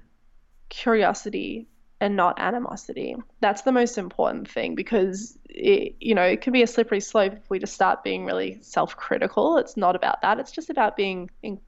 curiosity 0.68 1.68
and 2.00 2.16
not 2.16 2.38
animosity. 2.38 3.16
That's 3.40 3.62
the 3.62 3.72
most 3.72 3.98
important 3.98 4.50
thing 4.50 4.74
because 4.74 5.38
it, 5.48 5.96
you 6.00 6.14
know, 6.14 6.22
it 6.22 6.40
can 6.40 6.52
be 6.52 6.62
a 6.62 6.66
slippery 6.66 7.00
slope 7.00 7.34
if 7.34 7.50
we 7.50 7.58
just 7.58 7.74
start 7.74 8.02
being 8.04 8.24
really 8.24 8.58
self-critical. 8.62 9.58
It's 9.58 9.76
not 9.76 9.96
about 9.96 10.22
that. 10.22 10.38
It's 10.38 10.52
just 10.52 10.70
about 10.70 10.96
being 10.96 11.30
in, 11.42 11.60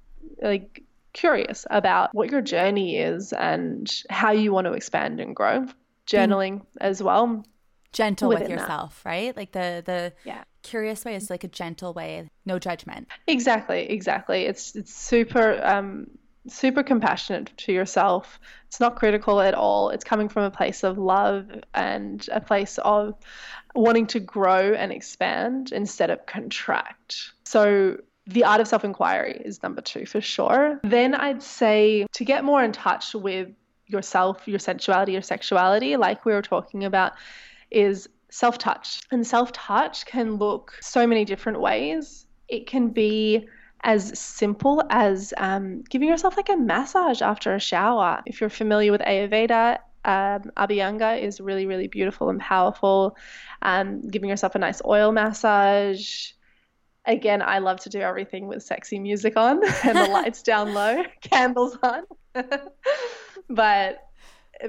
like 0.43 0.83
curious 1.13 1.67
about 1.71 2.15
what 2.15 2.31
your 2.31 2.43
journey 2.43 2.99
is 2.99 3.33
and 3.33 3.91
how 4.11 4.33
you 4.33 4.53
want 4.53 4.67
to 4.67 4.73
expand 4.73 5.21
and 5.21 5.35
grow. 5.35 5.67
Journaling 6.07 6.61
mm. 6.61 6.67
as 6.81 7.03
well. 7.03 7.45
Gentle 7.93 8.29
with 8.29 8.49
yourself, 8.51 9.03
that. 9.03 9.09
right? 9.09 9.37
Like 9.37 9.53
the 9.53 9.83
the 9.85 10.13
yeah 10.25 10.45
curious 10.63 11.07
way 11.07 11.15
is 11.15 11.31
like 11.31 11.43
a 11.43 11.49
gentle 11.49 11.95
way, 11.95 12.29
no 12.49 12.59
judgment. 12.59 13.07
Exactly, 13.29 13.89
exactly. 13.89 14.47
It's 14.47 14.75
it's 14.75 14.93
super 14.93 15.61
um 15.65 16.09
super 16.49 16.83
compassionate 16.83 17.53
to 17.59 17.73
yourself. 17.73 18.41
It's 18.67 18.81
not 18.81 18.97
critical 18.97 19.41
at 19.41 19.55
all. 19.55 19.91
It's 19.91 20.05
coming 20.05 20.29
from 20.29 20.45
a 20.45 20.51
place 20.51 20.83
of 20.83 20.99
love 20.99 21.47
and 21.75 22.27
a 22.33 22.41
place 22.41 22.79
of 22.79 23.15
wanting 23.75 24.07
to 24.09 24.21
grow 24.21 24.73
and 24.73 24.91
expand 24.91 25.73
instead 25.73 26.11
of 26.11 26.25
contract. 26.27 27.33
So 27.45 27.99
the 28.27 28.45
art 28.45 28.61
of 28.61 28.69
self 28.69 28.85
inquiry 28.85 29.41
is 29.45 29.63
number 29.63 29.81
two 29.81 30.07
for 30.07 30.21
sure. 30.21 30.81
Then 30.83 31.15
I'd 31.15 31.43
say 31.43 32.07
to 32.13 32.25
get 32.25 32.45
more 32.45 32.63
in 32.63 32.73
touch 32.73 33.15
with 33.15 33.49
yourself, 33.87 34.47
your 34.47 34.59
sensuality, 34.59 35.13
your 35.13 35.23
sexuality, 35.23 35.97
like 35.97 36.25
we 36.25 36.33
were 36.33 36.43
talking 36.43 36.85
about, 36.85 37.13
is 37.71 38.09
self 38.31 38.59
touch. 38.59 39.01
And 39.11 39.27
self 39.27 39.53
touch 39.53 40.07
can 40.07 40.37
look 40.37 40.77
so 40.81 41.07
many 41.07 41.25
different 41.25 41.61
ways. 41.61 42.27
It 42.49 42.67
can 42.67 42.89
be 42.89 43.47
as 43.85 44.19
simple 44.19 44.83
as 44.91 45.33
um, 45.37 45.83
giving 45.89 46.09
yourself 46.09 46.37
like 46.37 46.49
a 46.49 46.57
massage 46.57 47.23
after 47.23 47.55
a 47.55 47.61
shower. 47.61 48.23
If 48.27 48.41
you're 48.41 48.51
familiar 48.51 48.91
with 48.91 49.01
Ayurveda, 49.03 49.79
um, 50.05 50.51
Abhyanga 50.57 51.21
is 51.21 51.41
really, 51.41 51.67
really 51.67 51.87
beautiful 51.87 52.31
and 52.31 52.41
powerful. 52.41 53.17
Um, 53.63 54.01
giving 54.09 54.29
yourself 54.29 54.55
a 54.55 54.59
nice 54.59 54.81
oil 54.85 55.13
massage. 55.13 56.33
Again, 57.05 57.43
I 57.43 57.59
love 57.59 57.81
to 57.81 57.89
do 57.89 58.01
everything 58.01 58.49
with 58.49 58.63
sexy 58.63 58.99
music 58.99 59.37
on 59.37 59.63
and 59.85 59.99
the 59.99 60.07
lights 60.11 60.43
down 60.43 60.75
low, 60.75 61.03
candles 61.21 61.79
on. 61.83 62.05
but 63.49 63.99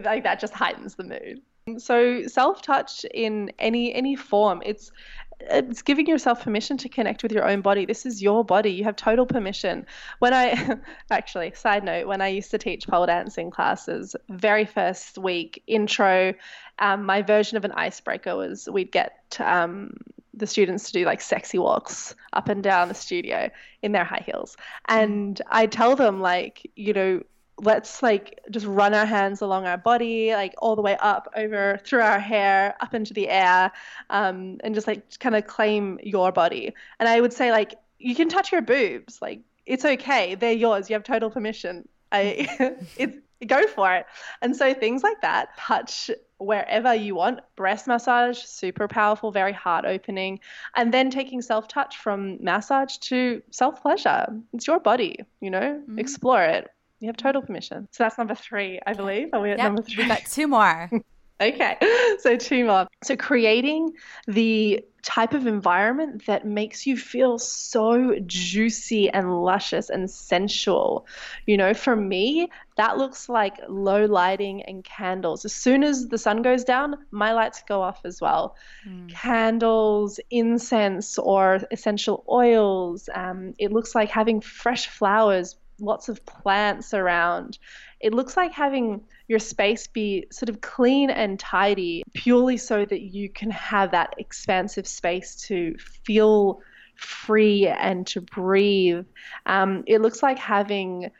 like 0.02 0.24
that 0.24 0.40
just 0.40 0.54
heightens 0.54 0.96
the 0.96 1.04
mood. 1.04 1.42
So 1.82 2.26
self-touch 2.26 3.06
in 3.14 3.52
any 3.60 3.94
any 3.94 4.16
form, 4.16 4.62
it's 4.66 4.92
it's 5.42 5.82
giving 5.82 6.08
yourself 6.08 6.44
permission 6.44 6.78
to 6.78 6.90
connect 6.90 7.24
with 7.24 7.32
your 7.32 7.48
own 7.48 7.62
body. 7.62 7.86
This 7.86 8.06
is 8.06 8.22
your 8.22 8.44
body. 8.44 8.72
You 8.72 8.84
have 8.84 8.96
total 8.96 9.26
permission. 9.26 9.86
When 10.20 10.34
I 10.34 10.78
actually, 11.12 11.54
side 11.56 11.84
note, 11.84 12.08
when 12.08 12.22
I 12.22 12.28
used 12.28 12.52
to 12.52 12.58
teach 12.58 12.88
pole 12.88 13.06
dancing 13.06 13.50
classes, 13.50 14.16
very 14.30 14.66
first 14.66 15.18
week 15.18 15.64
intro, 15.68 16.34
um, 16.80 17.06
my 17.06 17.22
version 17.22 17.58
of 17.58 17.66
an 17.66 17.72
icebreaker 17.74 18.36
was 18.36 18.68
we'd 18.72 18.92
get 18.92 19.38
um, 19.40 19.94
the 20.34 20.48
students 20.48 20.88
to 20.88 20.94
do 20.94 21.06
like 21.06 21.22
sexy 21.22 21.58
walks 21.58 22.16
up 22.34 22.50
and 22.50 22.64
down 22.64 22.88
the 22.88 22.94
studio 22.94 23.50
in 23.82 23.92
their 23.92 24.06
high 24.06 24.24
heels, 24.26 24.58
and 24.88 25.42
I 25.50 25.66
tell 25.68 25.96
them 25.96 26.22
like, 26.22 26.70
you 26.76 26.94
know 26.94 27.22
let's 27.62 28.02
like 28.02 28.40
just 28.50 28.66
run 28.66 28.94
our 28.94 29.06
hands 29.06 29.42
along 29.42 29.66
our 29.66 29.78
body, 29.78 30.34
like 30.34 30.54
all 30.60 30.76
the 30.76 30.82
way 30.82 30.98
up 31.00 31.28
over 31.36 31.80
through 31.84 32.02
our 32.02 32.20
hair, 32.20 32.76
up 32.82 32.94
into 32.94 33.14
the 33.14 33.30
air, 33.30 33.72
um, 34.10 34.58
and 34.64 34.76
just 34.76 34.88
like 34.88 35.20
kind 35.20 35.36
of 35.36 35.48
claim 35.48 36.00
your 36.04 36.32
body. 36.32 36.74
And 37.00 37.10
I 37.10 37.22
would 37.22 37.34
say 37.34 37.52
like 37.52 37.76
you 37.98 38.16
can 38.16 38.30
touch 38.30 38.52
your 38.52 38.62
boobs, 38.62 39.22
like 39.22 39.42
it's 39.66 39.86
okay, 39.86 40.36
they're 40.36 40.54
yours. 40.54 40.90
You 40.90 40.94
have 40.94 41.04
total 41.04 41.30
permission. 41.30 41.88
I 42.12 42.76
it's 42.98 43.18
go 43.48 43.66
for 43.68 43.94
it. 43.94 44.06
And 44.42 44.56
so 44.56 44.74
things 44.74 45.04
like 45.04 45.22
that, 45.22 45.58
touch 45.58 46.12
wherever 46.38 46.94
you 46.94 47.16
want. 47.16 47.42
Breast 47.56 47.88
massage, 47.88 48.40
super 48.40 48.88
powerful, 48.88 49.32
very 49.32 49.54
heart 49.54 49.86
opening. 49.86 50.40
And 50.76 50.94
then 50.94 51.10
taking 51.10 51.42
self 51.42 51.68
touch 51.68 51.98
from 51.98 52.44
massage 52.44 52.98
to 52.98 53.42
self 53.52 53.82
pleasure. 53.82 54.28
It's 54.54 54.68
your 54.68 54.80
body, 54.80 55.20
you 55.42 55.50
know, 55.50 55.82
mm-hmm. 55.82 56.00
explore 56.00 56.44
it. 56.44 56.70
You 57.00 57.08
have 57.08 57.18
total 57.18 57.42
permission. 57.42 57.88
So 57.92 58.04
that's 58.04 58.18
number 58.18 58.36
three, 58.36 58.80
I 58.86 58.94
believe. 58.94 59.30
Are 59.34 59.42
we 59.42 59.52
at 59.52 59.58
yep, 59.58 59.68
number 59.68 59.82
three? 59.82 60.04
We 60.04 60.10
got 60.10 60.26
two 60.26 60.48
more. 60.48 60.90
okay, 61.42 61.78
so 62.20 62.36
two 62.36 62.66
more. 62.66 62.88
So 63.04 63.16
creating 63.16 63.94
the 64.28 64.84
type 65.02 65.34
of 65.34 65.48
environment 65.48 66.26
that 66.26 66.46
makes 66.46 66.86
you 66.86 66.98
feel 66.98 67.40
so 67.40 68.16
juicy 68.26 69.10
and 69.10 69.42
luscious 69.42 69.90
and 69.90 70.12
sensual. 70.12 71.08
You 71.46 71.58
know, 71.58 71.74
for 71.74 71.96
me, 71.96 72.50
that 72.76 72.98
looks 72.98 73.30
like 73.30 73.56
low 73.68 74.06
lighting 74.06 74.62
and 74.64 74.84
candles. 74.84 75.46
As 75.46 75.54
soon 75.54 75.84
as 75.84 76.08
the 76.08 76.18
sun 76.18 76.42
goes 76.42 76.64
down, 76.64 76.98
my 77.12 77.32
lights 77.32 77.64
go 77.68 77.82
off 77.82 78.02
as 78.04 78.20
well. 78.20 78.56
Mm. 78.88 79.10
Candles, 79.10 80.20
incense, 80.30 81.18
or 81.18 81.62
essential 81.72 82.26
oils. 82.30 83.10
Um, 83.14 83.54
it 83.58 83.72
looks 83.72 83.96
like 83.96 84.10
having 84.10 84.42
fresh 84.42 84.88
flowers, 84.88 85.56
lots 85.82 86.10
of 86.10 86.26
plants 86.26 86.94
around. 86.94 87.58
It 88.00 88.14
looks 88.14 88.38
like 88.38 88.52
having 88.52 89.02
your 89.28 89.40
space 89.40 89.88
be 89.88 90.28
sort 90.32 90.50
of 90.50 90.62
clean 90.62 91.10
and 91.10 91.40
tidy 91.40 92.04
purely 92.14 92.58
so 92.58 92.86
that 92.86 93.02
you 93.02 93.30
can 93.30 93.52
have 93.52 93.92
that 93.92 94.16
expansive 94.18 94.88
space 94.88 95.36
to 95.48 95.76
feel 96.06 96.62
free 96.96 97.68
and 97.68 98.06
to 98.08 98.22
breathe. 98.22 99.06
Um, 99.46 99.84
it 99.88 100.02
looks 100.02 100.22
like 100.24 100.38
having 100.38 101.12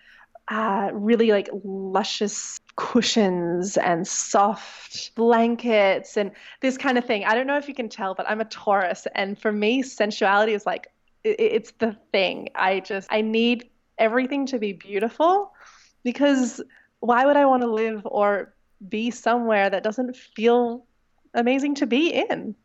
uh, 0.50 0.90
really 0.94 1.32
like 1.32 1.50
luscious 1.64 2.60
cushions 2.76 3.78
and 3.78 4.08
soft 4.08 5.14
blankets 5.16 6.18
and 6.18 6.32
this 6.62 6.78
kind 6.78 6.98
of 6.98 7.06
thing. 7.06 7.26
I 7.26 7.36
don't 7.36 7.46
know 7.46 7.58
if 7.58 7.68
you 7.68 7.74
can 7.74 7.90
tell, 7.90 8.16
but 8.16 8.28
I'm 8.30 8.42
a 8.42 8.46
Taurus, 8.46 9.06
and 9.16 9.40
for 9.40 9.52
me, 9.52 9.84
sensuality 9.84 10.54
is 10.54 10.66
like 10.66 10.88
it's 11.24 11.72
the 11.80 11.96
thing. 12.12 12.50
I 12.56 12.80
just 12.80 13.08
I 13.12 13.22
need 13.22 13.70
everything 14.00 14.46
to 14.48 14.60
be 14.60 14.74
beautiful 14.74 15.52
because 16.04 16.62
why 17.00 17.26
would 17.26 17.38
I 17.38 17.46
want 17.46 17.62
to 17.62 17.72
live 17.72 18.02
or 18.06 18.54
be 18.88 19.12
somewhere 19.12 19.70
that 19.70 19.84
doesn't 19.84 20.16
feel 20.16 20.86
amazing 21.34 21.76
to 21.76 21.86
be 21.86 22.10
in? 22.10 22.56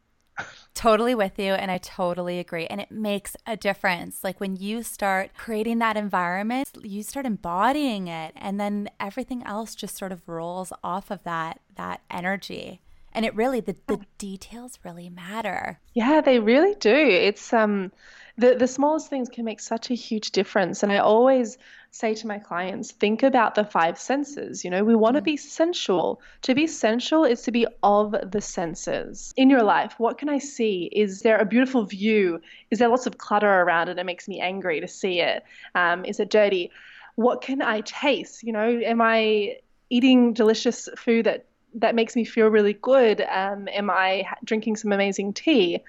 Totally 0.75 1.15
with 1.15 1.39
you. 1.39 1.53
And 1.53 1.71
I 1.71 1.79
totally 1.79 2.41
agree. 2.41 2.67
And 2.67 2.81
it 2.81 2.91
makes 2.91 3.37
a 3.47 3.57
difference. 3.57 4.25
Like 4.25 4.41
when 4.41 4.57
you 4.57 4.83
start 4.83 5.31
creating 5.37 5.79
that 5.79 5.97
environment, 5.97 6.69
you 6.83 7.03
start 7.03 7.27
embodying 7.27 8.09
it. 8.09 8.33
And 8.37 8.59
then 8.59 8.89
everything 8.99 9.45
else 9.45 9.75
just 9.75 9.97
sort 9.97 10.11
of 10.11 10.29
rolls 10.29 10.73
off 10.83 11.11
of 11.11 11.23
that, 11.23 11.61
that 11.77 12.01
energy. 12.11 12.81
And 13.15 13.25
it 13.25 13.35
really, 13.35 13.61
the, 13.61 13.77
the 13.87 14.01
details 14.19 14.79
really 14.85 15.09
matter. 15.09 15.81
Yeah, 15.95 16.21
they 16.21 16.41
really 16.41 16.75
do. 16.75 16.95
It's, 16.95 17.53
um, 17.53 17.93
the, 18.37 18.57
the 18.57 18.67
smallest 18.67 19.09
things 19.09 19.29
can 19.29 19.45
make 19.45 19.61
such 19.61 19.91
a 19.91 19.95
huge 19.95 20.33
difference. 20.33 20.83
And 20.83 20.91
I 20.91 20.99
always 20.99 21.57
say 21.93 22.15
to 22.15 22.27
my 22.27 22.41
clients, 22.41 22.91
think 22.91 23.23
about 23.23 23.55
the 23.55 23.65
five 23.65 23.97
senses. 23.97 24.65
You 24.65 24.71
know, 24.71 24.83
we 24.83 24.97
want 24.97 25.15
to 25.15 25.23
mm. 25.23 25.27
be 25.27 25.37
sensual. 25.37 26.21
To 26.43 26.55
be 26.55 26.67
sensual 26.67 27.25
is 27.25 27.43
to 27.43 27.53
be 27.53 27.69
of 27.85 28.17
the 28.33 28.41
senses. 28.41 29.33
In 29.37 29.49
your 29.49 29.63
life, 29.63 29.95
what 29.99 30.19
can 30.19 30.29
I 30.29 30.39
see? 30.39 30.91
Is 30.93 31.21
there 31.21 31.39
a 31.39 31.45
beautiful 31.45 31.85
view? 31.85 32.41
Is 32.73 32.81
there 32.81 32.89
lots 32.89 33.07
of 33.07 33.19
clutter 33.19 33.63
around 33.63 33.89
it 33.89 33.95
that 33.95 34.07
makes 34.07 34.27
me 34.27 34.41
angry 34.41 34.81
to 34.81 34.89
see 34.89 35.21
it? 35.21 35.45
Um, 35.77 36.05
is 36.05 36.19
it 36.19 36.31
dirty? 36.31 36.73
What 37.15 37.43
can 37.43 37.63
I 37.63 37.83
taste? 37.83 38.43
You 38.43 38.53
know, 38.53 38.69
am 38.69 39.01
I 39.01 39.59
eating 39.89 40.33
delicious 40.33 40.89
food 40.97 41.27
that 41.27 41.47
that 41.75 41.95
makes 41.95 42.17
me 42.17 42.25
feel 42.25 42.49
really 42.49 42.75
good? 42.75 43.21
Um, 43.23 43.69
am 43.69 43.91
I 43.91 44.25
drinking 44.45 44.77
some 44.77 44.93
amazing 44.93 45.33
tea? 45.33 45.83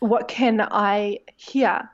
what 0.00 0.28
can 0.28 0.60
I 0.60 1.20
hear? 1.36 1.90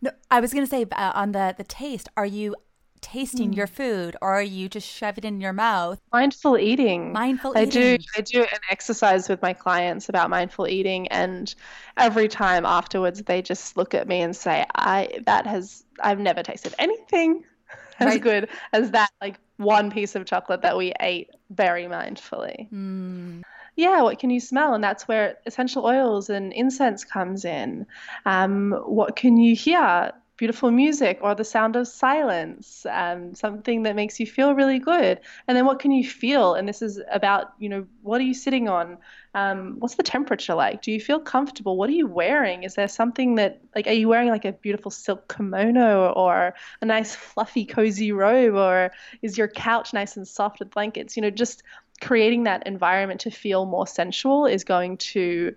No, 0.00 0.10
I 0.30 0.40
was 0.40 0.52
going 0.52 0.64
to 0.64 0.70
say 0.70 0.86
uh, 0.92 1.12
on 1.14 1.32
the 1.32 1.54
the 1.56 1.64
taste. 1.64 2.08
Are 2.16 2.26
you 2.26 2.56
tasting 3.00 3.52
mm. 3.52 3.56
your 3.56 3.66
food, 3.66 4.16
or 4.22 4.32
are 4.32 4.42
you 4.42 4.68
just 4.68 4.88
shove 4.88 5.18
it 5.18 5.24
in 5.24 5.40
your 5.40 5.52
mouth? 5.52 6.00
Mindful 6.12 6.58
eating. 6.58 7.12
Mindful 7.12 7.52
I 7.56 7.62
eating. 7.62 7.98
do. 7.98 8.04
I 8.16 8.20
do 8.20 8.42
an 8.42 8.60
exercise 8.70 9.28
with 9.28 9.42
my 9.42 9.52
clients 9.52 10.08
about 10.08 10.30
mindful 10.30 10.66
eating, 10.66 11.08
and 11.08 11.54
every 11.96 12.28
time 12.28 12.64
afterwards, 12.64 13.22
they 13.22 13.42
just 13.42 13.76
look 13.76 13.94
at 13.94 14.08
me 14.08 14.20
and 14.20 14.34
say, 14.34 14.64
"I 14.74 15.20
that 15.26 15.46
has 15.46 15.84
I've 16.00 16.20
never 16.20 16.42
tasted 16.42 16.74
anything." 16.78 17.44
As 17.98 18.06
right. 18.06 18.20
good 18.20 18.48
as 18.72 18.90
that, 18.92 19.10
like 19.20 19.38
one 19.62 19.90
piece 19.90 20.14
of 20.14 20.26
chocolate 20.26 20.62
that 20.62 20.76
we 20.76 20.92
ate 21.00 21.30
very 21.50 21.84
mindfully. 21.84 22.70
Mm 22.72 23.42
yeah, 23.76 24.02
what 24.02 24.18
can 24.18 24.30
you 24.30 24.40
smell? 24.40 24.74
And 24.74 24.84
that's 24.84 25.08
where 25.08 25.38
essential 25.46 25.86
oils 25.86 26.28
and 26.28 26.52
incense 26.52 27.04
comes 27.04 27.44
in. 27.44 27.86
Um, 28.26 28.72
what 28.84 29.16
can 29.16 29.36
you 29.38 29.56
hear? 29.56 30.12
Beautiful 30.38 30.70
music 30.70 31.18
or 31.22 31.34
the 31.34 31.44
sound 31.44 31.76
of 31.76 31.86
silence, 31.86 32.84
um, 32.90 33.34
something 33.34 33.84
that 33.84 33.94
makes 33.94 34.18
you 34.18 34.26
feel 34.26 34.54
really 34.54 34.78
good. 34.78 35.20
And 35.46 35.56
then 35.56 35.66
what 35.66 35.78
can 35.78 35.92
you 35.92 36.08
feel? 36.08 36.54
And 36.54 36.66
this 36.66 36.82
is 36.82 37.00
about, 37.12 37.52
you 37.58 37.68
know, 37.68 37.86
what 38.02 38.20
are 38.20 38.24
you 38.24 38.34
sitting 38.34 38.68
on? 38.68 38.98
Um, 39.34 39.76
what's 39.78 39.94
the 39.94 40.02
temperature 40.02 40.54
like? 40.54 40.82
Do 40.82 40.90
you 40.90 41.00
feel 41.00 41.20
comfortable? 41.20 41.76
What 41.76 41.88
are 41.90 41.94
you 41.94 42.06
wearing? 42.06 42.64
Is 42.64 42.74
there 42.74 42.88
something 42.88 43.36
that, 43.36 43.60
like, 43.74 43.86
are 43.86 43.92
you 43.92 44.08
wearing 44.08 44.30
like 44.30 44.44
a 44.44 44.52
beautiful 44.52 44.90
silk 44.90 45.32
kimono 45.32 46.12
or 46.12 46.54
a 46.80 46.84
nice 46.84 47.14
fluffy, 47.14 47.64
cozy 47.64 48.10
robe? 48.10 48.54
Or 48.54 48.90
is 49.20 49.38
your 49.38 49.48
couch 49.48 49.92
nice 49.92 50.16
and 50.16 50.26
soft 50.26 50.58
with 50.58 50.70
blankets? 50.70 51.14
You 51.16 51.22
know, 51.22 51.30
just 51.30 51.62
creating 52.00 52.42
that 52.44 52.66
environment 52.66 53.20
to 53.20 53.30
feel 53.30 53.64
more 53.64 53.86
sensual 53.86 54.46
is 54.46 54.64
going 54.64 54.96
to 54.96 55.54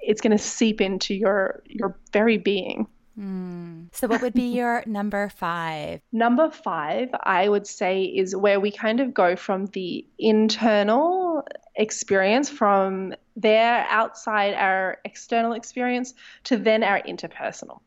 it's 0.00 0.20
going 0.20 0.36
to 0.36 0.42
seep 0.42 0.80
into 0.80 1.14
your 1.14 1.62
your 1.66 1.96
very 2.12 2.36
being. 2.36 2.86
Mm. 3.18 3.88
So, 3.92 4.06
what 4.06 4.22
would 4.22 4.34
be 4.34 4.48
your 4.56 4.82
number 4.86 5.28
five? 5.28 6.00
Number 6.12 6.50
five, 6.50 7.08
I 7.24 7.48
would 7.48 7.66
say, 7.66 8.04
is 8.04 8.36
where 8.36 8.60
we 8.60 8.70
kind 8.70 9.00
of 9.00 9.12
go 9.12 9.34
from 9.34 9.66
the 9.66 10.06
internal 10.18 11.42
experience, 11.74 12.48
from 12.48 13.14
there 13.36 13.86
outside 13.88 14.54
our 14.54 14.98
external 15.04 15.52
experience, 15.52 16.14
to 16.44 16.56
then 16.56 16.84
our 16.84 17.02
interpersonal. 17.02 17.80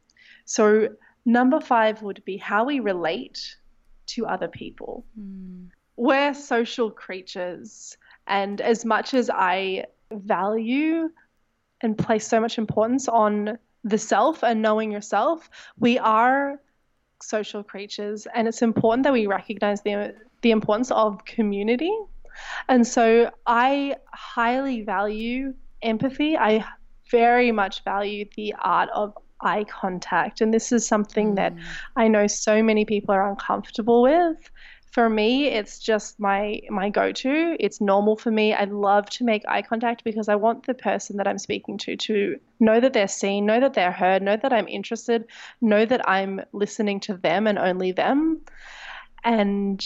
So, 0.46 0.90
number 1.26 1.62
five 1.62 2.02
would 2.02 2.24
be 2.26 2.38
how 2.38 2.66
we 2.66 2.80
relate 2.80 3.56
to 4.08 4.26
other 4.26 4.48
people. 4.48 5.06
Mm 5.18 5.70
we're 6.02 6.34
social 6.34 6.90
creatures. 6.90 7.96
And 8.26 8.60
as 8.60 8.86
much 8.86 9.14
as 9.14 9.30
I 9.30 9.86
value 10.12 11.10
and 11.82 11.96
place 11.96 12.28
so 12.28 12.40
much 12.40 12.58
importance 12.58 13.08
on 13.08 13.60
the 13.84 13.98
self 13.98 14.44
and 14.44 14.62
knowing 14.62 14.92
yourself, 14.92 15.50
we 15.80 15.98
are 16.00 16.60
social 17.22 17.64
creatures. 17.64 18.28
And 18.34 18.48
it's 18.48 18.62
important 18.62 19.04
that 19.04 19.14
we 19.14 19.28
recognize 19.28 19.82
the, 19.82 20.16
the 20.42 20.52
importance 20.52 20.92
of 20.92 21.24
community. 21.26 21.96
And 22.68 22.86
so 22.86 23.32
I 23.46 23.96
highly 24.14 24.82
value 24.82 25.54
empathy. 25.82 26.38
I 26.38 26.66
very 27.10 27.52
much 27.52 27.84
value 27.84 28.26
the 28.36 28.56
art 28.60 28.90
of 28.94 29.14
eye 29.42 29.66
contact. 29.66 30.42
And 30.42 30.54
this 30.54 30.72
is 30.72 30.88
something 30.88 31.36
that 31.36 31.56
mm. 31.56 31.62
I 31.96 32.08
know 32.08 32.28
so 32.28 32.62
many 32.64 32.86
people 32.86 33.14
are 33.14 33.30
uncomfortable 33.30 34.02
with 34.04 34.38
for 34.92 35.10
me 35.10 35.48
it's 35.48 35.80
just 35.80 36.20
my 36.20 36.62
my 36.70 36.90
go-to. 36.90 37.56
It's 37.60 37.82
normal 37.82 38.18
for 38.18 38.30
me. 38.30 38.54
I 38.54 38.66
love 38.66 39.10
to 39.12 39.24
make 39.24 39.44
eye 39.48 39.62
contact 39.62 40.04
because 40.04 40.28
i 40.30 40.36
want 40.36 40.66
the 40.66 40.74
person 40.74 41.18
that 41.18 41.28
i'm 41.28 41.38
speaking 41.38 41.78
to 41.80 41.96
to 41.96 42.38
know 42.60 42.80
that 42.80 42.94
they're 42.94 43.08
seen 43.08 43.46
know 43.46 43.60
that 43.60 43.74
they're 43.74 43.92
heard 43.92 44.22
know 44.22 44.38
that 44.38 44.54
i'm 44.54 44.68
interested 44.68 45.26
know 45.62 45.86
that 45.86 46.08
i'm 46.08 46.42
listening 46.52 47.00
to 47.02 47.16
them 47.16 47.48
and 47.48 47.58
only 47.58 47.92
them. 47.92 48.42
And 49.24 49.86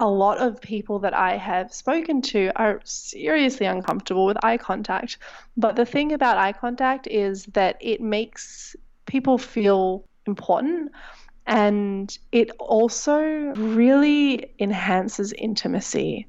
a 0.00 0.08
lot 0.08 0.38
of 0.38 0.60
people 0.62 1.00
that 1.00 1.14
I 1.14 1.36
have 1.36 1.74
spoken 1.74 2.22
to 2.22 2.50
are 2.56 2.80
seriously 2.84 3.66
uncomfortable 3.66 4.24
with 4.24 4.42
eye 4.42 4.56
contact. 4.56 5.18
But 5.56 5.76
the 5.76 5.84
thing 5.84 6.12
about 6.12 6.38
eye 6.38 6.52
contact 6.52 7.06
is 7.06 7.44
that 7.52 7.76
it 7.80 8.00
makes 8.00 8.74
people 9.04 9.36
feel 9.36 10.06
important 10.26 10.92
and 11.46 12.16
it 12.32 12.50
also 12.58 13.20
really 13.20 14.52
enhances 14.58 15.32
intimacy. 15.32 16.26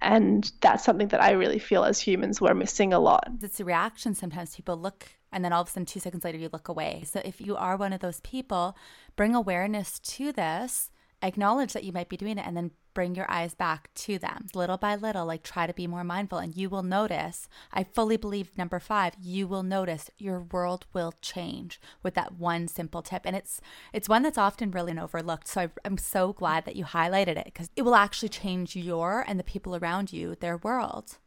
And 0.00 0.50
that's 0.60 0.84
something 0.84 1.08
that 1.08 1.22
I 1.22 1.32
really 1.32 1.58
feel 1.58 1.84
as 1.84 2.00
humans 2.00 2.40
we're 2.40 2.54
missing 2.54 2.92
a 2.92 3.00
lot. 3.00 3.28
It's 3.42 3.58
a 3.58 3.64
reaction. 3.64 4.14
Sometimes 4.14 4.54
people 4.54 4.76
look 4.76 5.08
and 5.32 5.44
then 5.44 5.52
all 5.52 5.62
of 5.62 5.68
a 5.68 5.70
sudden, 5.70 5.86
two 5.86 6.00
seconds 6.00 6.24
later, 6.24 6.38
you 6.38 6.48
look 6.52 6.68
away. 6.68 7.02
So 7.04 7.20
if 7.24 7.40
you 7.40 7.56
are 7.56 7.76
one 7.76 7.92
of 7.92 8.00
those 8.00 8.20
people, 8.20 8.76
bring 9.16 9.34
awareness 9.34 9.98
to 9.98 10.32
this 10.32 10.90
acknowledge 11.22 11.72
that 11.72 11.84
you 11.84 11.92
might 11.92 12.08
be 12.08 12.16
doing 12.16 12.38
it 12.38 12.46
and 12.46 12.56
then 12.56 12.70
bring 12.94 13.14
your 13.14 13.30
eyes 13.30 13.54
back 13.54 13.90
to 13.94 14.18
them 14.18 14.46
little 14.54 14.76
by 14.76 14.96
little 14.96 15.24
like 15.26 15.42
try 15.42 15.66
to 15.66 15.74
be 15.74 15.86
more 15.86 16.02
mindful 16.02 16.38
and 16.38 16.56
you 16.56 16.68
will 16.68 16.82
notice 16.82 17.48
i 17.72 17.84
fully 17.84 18.16
believe 18.16 18.56
number 18.58 18.80
5 18.80 19.14
you 19.20 19.46
will 19.46 19.62
notice 19.62 20.10
your 20.18 20.40
world 20.40 20.86
will 20.92 21.14
change 21.22 21.80
with 22.02 22.14
that 22.14 22.38
one 22.38 22.68
simple 22.68 23.02
tip. 23.02 23.22
And 23.24 23.36
it's 23.36 23.60
it's 23.92 24.08
one 24.08 24.22
that's 24.22 24.38
often 24.38 24.70
really 24.70 24.98
overlooked. 24.98 25.48
So 25.48 25.62
I, 25.62 25.68
i'm 25.84 25.98
so 25.98 26.32
glad 26.32 26.64
that 26.64 26.76
you 26.76 26.84
highlighted 26.84 27.36
it 27.36 27.44
because 27.46 27.70
it 27.76 27.82
will 27.82 27.94
actually 27.94 28.28
change 28.28 28.76
your 28.76 29.24
and 29.26 29.38
the 29.38 29.44
people 29.44 29.76
around 29.76 30.12
you 30.12 30.34
their 30.34 30.56
world. 30.56 31.18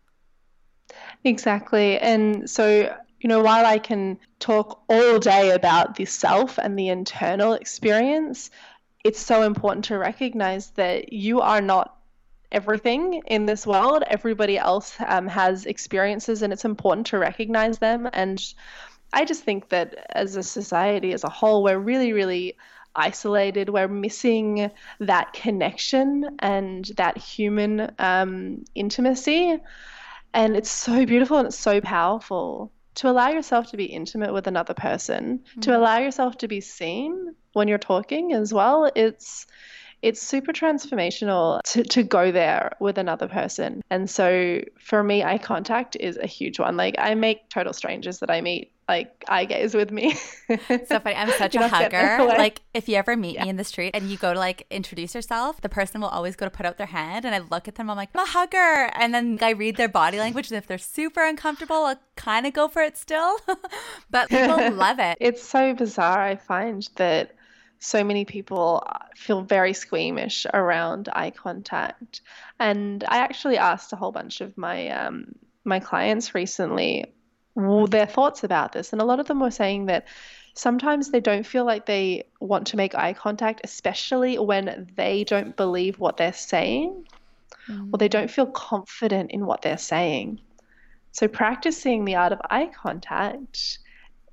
Exactly. 1.24 1.98
And 2.00 2.50
so 2.50 2.96
you 3.20 3.28
know, 3.28 3.44
while 3.44 3.68
I 3.68 3.78
can 3.78 4.18
talk 4.40 4.82
all 4.90 5.20
day 5.20 5.52
about 5.52 5.96
the 5.96 6.06
self 6.06 6.58
and 6.58 6.78
the 6.78 6.90
internal 6.90 7.54
experience, 7.54 8.50
it's 9.04 9.20
so 9.20 9.44
important 9.44 9.86
to 9.86 9.98
recognize 9.98 10.72
that 10.72 11.14
you 11.14 11.42
are 11.42 11.62
not 11.62 11.98
everything 12.52 13.22
in 13.28 13.46
this 13.46 13.66
world. 13.66 14.04
Everybody 14.08 14.58
else 14.58 14.96
um, 15.08 15.28
has 15.28 15.66
experiences, 15.66 16.42
and 16.42 16.52
it's 16.52 16.66
important 16.66 17.08
to 17.08 17.18
recognize 17.18 17.80
them. 17.80 18.10
And 18.14 18.44
I 19.14 19.26
just 19.26 19.44
think 19.44 19.70
that 19.70 20.06
as 20.12 20.36
a 20.36 20.44
society 20.44 21.14
as 21.14 21.24
a 21.24 21.30
whole, 21.30 21.64
we're 21.64 21.80
really, 21.80 22.14
really 22.14 22.58
isolated. 22.96 23.70
We're 23.70 23.88
missing 23.88 24.70
that 25.00 25.34
connection 25.34 26.38
and 26.40 26.86
that 26.98 27.18
human 27.18 27.94
um, 28.00 28.66
intimacy. 28.76 29.58
And 30.34 30.56
it's 30.56 30.72
so 30.72 31.06
beautiful 31.06 31.38
and 31.38 31.48
it's 31.48 31.60
so 31.60 31.82
powerful 31.82 32.72
to 32.96 33.10
allow 33.10 33.30
yourself 33.30 33.72
to 33.72 33.78
be 33.78 33.86
intimate 33.86 34.34
with 34.34 34.48
another 34.48 34.74
person, 34.74 35.40
mm-hmm. 35.40 35.62
to 35.62 35.78
allow 35.78 35.98
yourself 35.98 36.38
to 36.40 36.48
be 36.48 36.62
seen 36.62 37.36
when 37.54 37.68
you're 37.68 37.78
talking 37.78 38.34
as 38.34 38.54
well. 38.54 38.92
It's 38.96 39.48
it's 40.02 40.22
super 40.22 40.52
transformational 40.52 41.62
to, 41.64 41.84
to 41.84 42.04
go 42.04 42.32
there 42.32 42.76
with 42.80 42.98
another 42.98 43.28
person. 43.28 43.82
And 43.90 44.10
so 44.10 44.62
for 44.80 45.04
me, 45.04 45.24
eye 45.24 45.38
contact 45.38 45.96
is 46.00 46.18
a 46.18 46.28
huge 46.28 46.60
one. 46.60 46.76
Like 46.76 46.96
I 46.98 47.14
make 47.16 47.50
total 47.50 47.74
strangers 47.74 48.20
that 48.20 48.32
I 48.32 48.42
meet 48.42 48.72
like 48.88 49.24
eye 49.30 49.46
gaze 49.46 49.74
with 49.74 49.92
me. 49.92 50.14
so 50.48 51.00
funny. 51.00 51.16
I'm 51.16 51.32
such 51.38 51.56
a 51.56 51.68
hugger. 51.68 52.18
Like 52.26 52.62
if 52.74 52.90
you 52.90 52.96
ever 52.96 53.16
meet 53.16 53.36
yeah. 53.36 53.44
me 53.44 53.50
in 53.52 53.56
the 53.56 53.64
street 53.64 53.92
and 53.94 54.10
you 54.10 54.18
go 54.18 54.34
to 54.34 54.40
like 54.40 54.66
introduce 54.70 55.16
yourself, 55.16 55.62
the 55.62 55.70
person 55.70 56.02
will 56.02 56.10
always 56.10 56.36
go 56.36 56.46
to 56.46 56.50
put 56.50 56.66
out 56.66 56.78
their 56.78 56.88
hand 56.88 57.24
and 57.24 57.34
I 57.34 57.40
look 57.40 57.68
at 57.68 57.76
them, 57.76 57.90
I'm 57.90 57.96
like, 57.96 58.10
I'm 58.14 58.26
a 58.26 58.30
hugger. 58.30 58.92
And 58.96 59.14
then 59.14 59.38
I 59.42 59.52
read 59.52 59.78
their 59.78 59.88
body 59.88 60.18
language. 60.18 60.50
And 60.50 60.58
if 60.58 60.68
they're 60.68 60.78
super 60.78 61.24
uncomfortable, 61.24 61.78
I'll 61.86 62.02
kind 62.16 62.46
of 62.46 62.54
go 62.54 62.68
for 62.68 62.82
it 62.82 62.98
still. 62.98 63.38
but 64.10 64.30
people 64.30 64.72
love 64.72 65.00
it. 65.00 65.18
It's 65.22 65.44
so 65.44 65.74
bizarre. 65.74 66.22
I 66.22 66.36
find 66.36 66.90
that 66.96 67.36
so 67.82 68.04
many 68.04 68.26
people 68.26 68.88
feel 69.16 69.42
very 69.42 69.74
squeamish 69.74 70.46
around 70.54 71.10
eye 71.12 71.32
contact. 71.32 72.22
And 72.60 73.04
I 73.04 73.18
actually 73.18 73.58
asked 73.58 73.92
a 73.92 73.96
whole 73.96 74.12
bunch 74.12 74.40
of 74.40 74.56
my 74.58 74.90
um, 74.90 75.36
my 75.66 75.80
clients 75.80 76.34
recently 76.36 77.12
their 77.56 78.06
thoughts 78.06 78.44
about 78.44 78.72
this. 78.72 78.94
And 78.94 79.02
a 79.02 79.06
lot 79.06 79.20
of 79.20 79.28
them 79.28 79.40
were 79.40 79.52
saying 79.52 79.88
that 79.88 80.08
sometimes 80.54 81.10
they 81.10 81.20
don't 81.20 81.46
feel 81.46 81.66
like 81.66 81.86
they 81.86 82.24
want 82.40 82.68
to 82.68 82.78
make 82.78 82.96
eye 82.96 83.14
contact, 83.14 83.62
especially 83.64 84.40
when 84.40 84.88
they 84.96 85.24
don't 85.24 85.58
believe 85.58 86.00
what 86.00 86.18
they're 86.18 86.34
saying 86.34 87.06
mm. 87.68 87.90
or 87.92 87.98
they 87.98 88.08
don't 88.08 88.32
feel 88.32 88.46
confident 88.46 89.32
in 89.32 89.46
what 89.46 89.64
they're 89.64 89.78
saying. 89.78 90.40
So, 91.12 91.28
practicing 91.28 92.06
the 92.06 92.16
art 92.16 92.32
of 92.32 92.40
eye 92.50 92.72
contact 92.74 93.80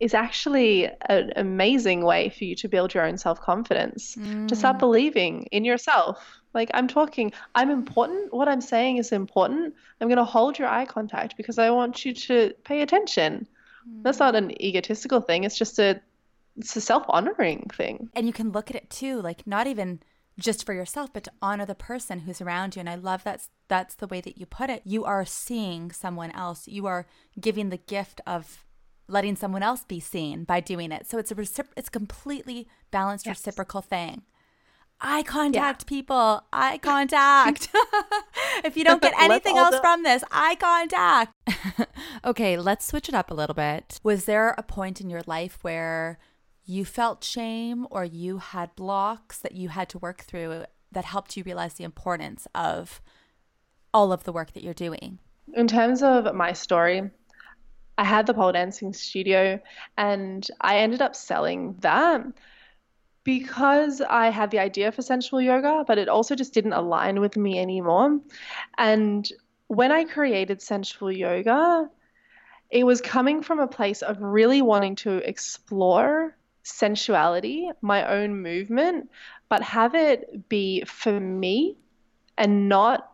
is 0.01 0.15
actually 0.15 0.89
an 1.09 1.33
amazing 1.37 2.05
way 2.05 2.29
for 2.31 2.45
you 2.45 2.55
to 2.57 2.69
build 2.69 2.95
your 2.95 3.05
own 3.05 3.19
self 3.19 3.41
confidence, 3.41 4.15
mm. 4.17 4.47
to 4.49 4.55
start 4.57 4.77
mm. 4.77 4.81
believing 4.81 5.45
in 5.51 5.65
yourself. 5.65 6.41
Like 6.55 6.71
I'm 6.75 6.89
talking, 6.89 7.33
I'm 7.55 7.71
important. 7.71 8.33
What 8.33 8.49
I'm 8.49 8.61
saying 8.61 8.99
is 8.99 9.13
important. 9.13 9.75
I'm 10.01 10.09
going 10.09 10.19
to 10.19 10.25
hold 10.25 10.59
your 10.59 10.69
eye 10.69 10.87
contact 10.87 11.37
because 11.37 11.59
I 11.59 11.71
want 11.71 12.05
you 12.05 12.15
to 12.15 12.55
pay 12.65 12.83
attention. 12.83 13.47
Mm. 13.89 14.03
That's 14.03 14.19
not 14.19 14.35
an 14.35 14.61
egotistical 14.63 15.21
thing. 15.21 15.45
It's 15.45 15.59
just 15.59 15.79
a 15.79 16.01
it's 16.57 16.75
a 16.75 16.81
self-honoring 16.81 17.71
thing. 17.73 18.11
And 18.15 18.27
you 18.27 18.33
can 18.33 18.51
look 18.51 18.69
at 18.69 18.77
it 18.77 18.91
too, 18.91 19.23
like 19.23 19.47
not 19.47 19.69
even 19.69 20.01
just 20.41 20.65
for 20.65 20.73
yourself, 20.73 21.13
but 21.13 21.25
to 21.25 21.33
honor 21.43 21.67
the 21.67 21.75
person 21.75 22.21
who's 22.21 22.41
around 22.41 22.77
you. 22.77 22.81
And 22.81 22.89
I 22.89 22.95
love 22.95 23.25
that's 23.25 23.51
that's 23.69 23.97
the 23.97 24.07
way 24.07 24.21
that 24.21 24.39
you 24.39 24.47
put 24.47 24.71
it. 24.71 24.83
You 24.85 25.05
are 25.05 25.25
seeing 25.25 25.91
someone 25.91 26.31
else. 26.33 26.69
You 26.69 26.87
are 26.87 27.07
giving 27.41 27.71
the 27.71 27.77
gift 27.77 28.21
of 28.27 28.65
letting 29.09 29.37
someone 29.37 29.63
else 29.63 29.85
be 29.85 30.01
seen 30.01 30.45
by 30.45 30.61
doing 30.61 30.93
it. 30.93 31.09
So 31.09 31.19
it's 31.19 31.31
a 31.31 31.35
recipro- 31.35 31.73
it's 31.77 31.89
completely 31.89 32.69
balanced 32.91 33.27
yes. 33.27 33.39
reciprocal 33.39 33.83
thing. 33.83 34.23
Eye 35.01 35.23
contact, 35.23 35.85
yeah. 35.85 35.89
people. 35.89 36.43
Eye 36.53 36.79
contact. 36.79 37.69
if 38.65 38.77
you 38.77 38.85
don't 38.85 39.01
get 39.01 39.15
anything 39.21 39.57
else 39.57 39.77
the- 39.77 39.81
from 39.81 40.03
this, 40.03 40.23
eye 40.31 40.57
contact. 40.57 41.35
okay, 42.25 42.57
let's 42.57 42.85
switch 42.87 43.09
it 43.09 43.15
up 43.15 43.31
a 43.31 43.35
little 43.35 43.55
bit. 43.55 44.01
Was 44.03 44.25
there 44.25 44.55
a 44.59 44.63
point 44.63 45.01
in 45.01 45.09
your 45.09 45.23
life 45.27 45.59
where 45.63 46.19
you 46.65 46.85
felt 46.85 47.25
shame 47.25 47.87
or 47.91 48.05
you 48.05 48.39
had 48.39 48.75
blocks 48.77 49.39
that 49.39 49.53
you 49.53 49.71
had 49.71 49.89
to 49.91 49.99
work 49.99 50.23
through 50.23 50.65
that 50.93 51.05
helped 51.05 51.37
you 51.37 51.43
realize 51.45 51.75
the 51.75 51.85
importance 51.85 52.47
of 52.55 53.01
all 53.95 54.13
of 54.13 54.25
the 54.25 54.33
work 54.33 54.53
that 54.53 54.63
you're 54.63 54.75
doing? 54.75 55.19
In 55.55 55.67
terms 55.67 56.03
of 56.03 56.35
my 56.35 56.53
story, 56.53 57.11
I 57.99 58.05
had 58.05 58.27
the 58.27 58.35
pole 58.35 58.53
dancing 58.53 58.93
studio 58.93 59.61
and 59.97 60.49
I 60.61 60.79
ended 60.79 61.03
up 61.03 61.17
selling 61.17 61.75
that 61.81 62.25
because 63.25 64.01
I 64.01 64.31
had 64.31 64.53
the 64.53 64.61
idea 64.61 64.93
for 64.93 65.03
sensual 65.03 65.43
yoga, 65.43 65.85
but 65.87 65.99
it 65.99 66.09
also 66.09 66.37
just 66.37 66.55
didn't 66.55 66.73
align 66.73 67.21
with 67.21 67.37
me 67.37 67.59
anymore. 67.59 68.21
And 68.79 69.31
when 69.67 69.91
I 69.91 70.05
created 70.05 70.63
sensual 70.63 71.11
yoga, 71.11 71.91
it 72.71 72.85
was 72.85 73.01
coming 73.01 73.43
from 73.43 73.59
a 73.59 73.67
place 73.67 74.03
of 74.03 74.23
really 74.23 74.63
wanting 74.63 74.95
to 74.97 75.17
explore 75.29 76.37
sensuality, 76.63 77.69
my 77.83 78.09
own 78.09 78.41
movement, 78.43 79.11
but 79.49 79.63
have 79.63 79.97
it 79.97 80.49
be 80.49 80.85
for 80.85 81.19
me 81.19 81.77
and 82.37 82.69
not 82.69 83.13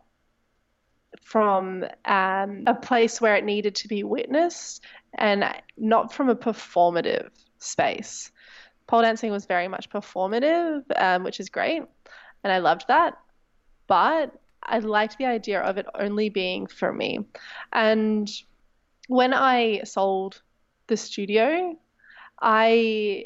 from 1.23 1.85
um, 2.05 2.63
a 2.67 2.75
place 2.75 3.19
where 3.19 3.35
it 3.35 3.45
needed 3.45 3.75
to 3.75 3.87
be 3.87 4.03
witnessed 4.03 4.83
and 5.17 5.45
not 5.77 6.13
from 6.13 6.29
a 6.29 6.35
performative 6.35 7.29
space 7.59 8.31
pole 8.87 9.01
dancing 9.01 9.31
was 9.31 9.45
very 9.45 9.67
much 9.67 9.89
performative, 9.89 10.83
um, 10.95 11.23
which 11.23 11.39
is 11.39 11.49
great, 11.49 11.83
and 12.43 12.53
I 12.53 12.59
loved 12.59 12.85
that. 12.87 13.17
But 13.87 14.31
I 14.63 14.79
liked 14.79 15.17
the 15.17 15.25
idea 15.25 15.61
of 15.61 15.77
it 15.77 15.85
only 15.95 16.29
being 16.29 16.67
for 16.67 16.91
me. 16.91 17.19
And 17.71 18.29
when 19.07 19.33
I 19.33 19.81
sold 19.83 20.41
the 20.87 20.97
studio, 20.97 21.77
I 22.41 23.25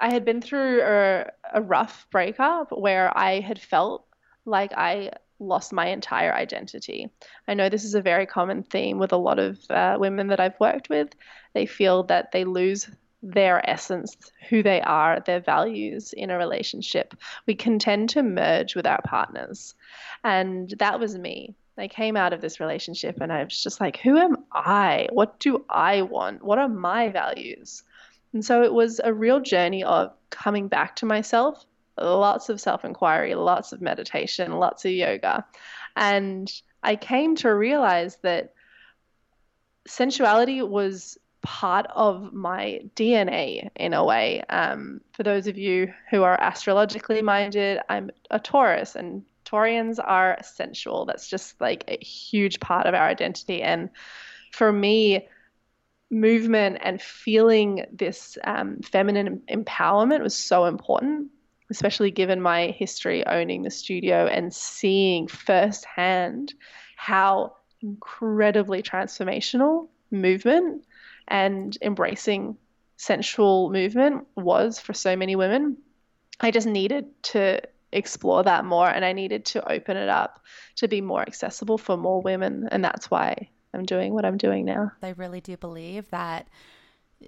I 0.00 0.12
had 0.12 0.24
been 0.24 0.42
through 0.42 0.82
a, 0.82 1.30
a 1.54 1.62
rough 1.62 2.06
breakup 2.10 2.76
where 2.76 3.16
I 3.16 3.40
had 3.40 3.60
felt 3.60 4.06
like 4.44 4.72
I 4.76 5.10
lost 5.44 5.72
my 5.72 5.86
entire 5.86 6.34
identity. 6.34 7.10
I 7.46 7.54
know 7.54 7.68
this 7.68 7.84
is 7.84 7.94
a 7.94 8.02
very 8.02 8.26
common 8.26 8.62
theme 8.62 8.98
with 8.98 9.12
a 9.12 9.16
lot 9.16 9.38
of 9.38 9.58
uh, 9.70 9.96
women 9.98 10.28
that 10.28 10.40
I've 10.40 10.58
worked 10.60 10.88
with. 10.88 11.08
They 11.52 11.66
feel 11.66 12.04
that 12.04 12.32
they 12.32 12.44
lose 12.44 12.88
their 13.22 13.68
essence, 13.68 14.16
who 14.50 14.62
they 14.62 14.80
are, 14.82 15.20
their 15.20 15.40
values 15.40 16.12
in 16.12 16.30
a 16.30 16.38
relationship. 16.38 17.14
We 17.46 17.54
can 17.54 17.78
tend 17.78 18.10
to 18.10 18.22
merge 18.22 18.76
with 18.76 18.86
our 18.86 19.00
partners. 19.02 19.74
And 20.22 20.70
that 20.78 21.00
was 21.00 21.16
me. 21.16 21.54
I 21.76 21.88
came 21.88 22.16
out 22.16 22.32
of 22.32 22.40
this 22.40 22.60
relationship 22.60 23.20
and 23.20 23.32
I 23.32 23.42
was 23.42 23.62
just 23.62 23.80
like, 23.80 23.96
who 23.96 24.16
am 24.16 24.44
I? 24.52 25.08
What 25.10 25.40
do 25.40 25.64
I 25.68 26.02
want? 26.02 26.42
What 26.42 26.58
are 26.58 26.68
my 26.68 27.08
values? 27.08 27.82
And 28.32 28.44
so 28.44 28.62
it 28.62 28.72
was 28.72 29.00
a 29.02 29.12
real 29.12 29.40
journey 29.40 29.82
of 29.82 30.12
coming 30.30 30.68
back 30.68 30.96
to 30.96 31.06
myself, 31.06 31.64
lots 31.98 32.48
of 32.48 32.60
self 32.60 32.84
inquiry, 32.84 33.34
lots 33.34 33.72
of 33.72 33.80
meditation, 33.80 34.52
lots 34.52 34.84
of 34.84 34.92
yoga. 34.92 35.44
And 35.96 36.50
I 36.82 36.96
came 36.96 37.36
to 37.36 37.54
realize 37.54 38.16
that 38.22 38.54
sensuality 39.86 40.62
was 40.62 41.18
part 41.42 41.86
of 41.94 42.32
my 42.32 42.80
DNA 42.96 43.68
in 43.76 43.92
a 43.92 44.04
way. 44.04 44.42
Um, 44.48 45.02
for 45.12 45.22
those 45.22 45.46
of 45.46 45.58
you 45.58 45.92
who 46.10 46.22
are 46.22 46.40
astrologically 46.40 47.22
minded, 47.22 47.80
I'm 47.88 48.10
a 48.30 48.40
Taurus, 48.40 48.96
and 48.96 49.24
Taurians 49.44 49.98
are 50.02 50.38
sensual. 50.42 51.04
That's 51.04 51.28
just 51.28 51.60
like 51.60 51.84
a 51.86 52.02
huge 52.02 52.60
part 52.60 52.86
of 52.86 52.94
our 52.94 53.06
identity. 53.06 53.62
And 53.62 53.90
for 54.52 54.72
me, 54.72 55.28
movement 56.10 56.78
and 56.82 57.00
feeling 57.00 57.84
this 57.92 58.38
um, 58.44 58.80
feminine 58.80 59.42
empowerment 59.50 60.22
was 60.22 60.34
so 60.34 60.64
important, 60.64 61.30
especially 61.70 62.10
given 62.10 62.40
my 62.40 62.68
history 62.68 63.26
owning 63.26 63.62
the 63.62 63.70
studio 63.70 64.26
and 64.26 64.52
seeing 64.52 65.26
firsthand 65.26 66.54
how 66.96 67.54
incredibly 67.80 68.82
transformational 68.82 69.88
movement 70.10 70.84
and 71.28 71.76
embracing 71.82 72.56
sensual 72.96 73.70
movement 73.70 74.26
was 74.36 74.78
for 74.78 74.94
so 74.94 75.16
many 75.16 75.36
women. 75.36 75.76
I 76.40 76.50
just 76.50 76.66
needed 76.66 77.06
to 77.24 77.60
explore 77.92 78.42
that 78.42 78.64
more 78.64 78.88
and 78.88 79.04
I 79.04 79.12
needed 79.12 79.44
to 79.46 79.70
open 79.70 79.96
it 79.96 80.08
up 80.08 80.40
to 80.76 80.88
be 80.88 81.00
more 81.00 81.22
accessible 81.22 81.78
for 81.78 81.96
more 81.96 82.20
women. 82.20 82.68
And 82.70 82.84
that's 82.84 83.10
why 83.10 83.48
I'm 83.72 83.84
doing 83.84 84.14
what 84.14 84.24
I'm 84.24 84.36
doing 84.36 84.64
now. 84.64 84.92
I 85.02 85.10
really 85.10 85.40
do 85.40 85.56
believe 85.56 86.10
that 86.10 86.48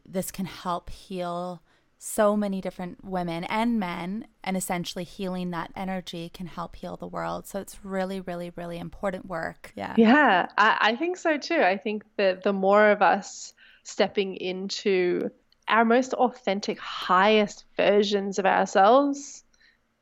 this 0.05 0.31
can 0.31 0.47
help 0.47 0.91
heal 0.91 1.63
so 1.99 2.37
many 2.37 2.61
different 2.61 3.05
women 3.05 3.45
and 3.45 3.81
men 3.81 4.27
and 4.45 4.57
essentially 4.57 5.05
healing 5.05 5.51
that 5.51 5.73
energy 5.75 6.29
can 6.29 6.47
help 6.47 6.77
heal 6.77 6.97
the 6.97 7.07
world. 7.07 7.47
So 7.47 7.61
it's 7.61 7.85
really 7.85 8.21
really 8.21 8.53
really 8.55 8.79
important 8.79 9.27
work. 9.27 9.73
Yeah. 9.75 9.95
Yeah 9.97 10.47
I, 10.59 10.77
I 10.81 10.97
think 10.97 11.17
so 11.17 11.39
too. 11.39 11.61
I 11.61 11.77
think 11.77 12.05
that 12.17 12.43
the 12.43 12.53
more 12.53 12.91
of 12.91 13.03
us 13.03 13.53
stepping 13.83 14.37
into 14.37 15.31
our 15.69 15.85
most 15.85 16.13
authentic 16.15 16.79
highest 16.79 17.65
versions 17.77 18.39
of 18.39 18.47
ourselves 18.47 19.45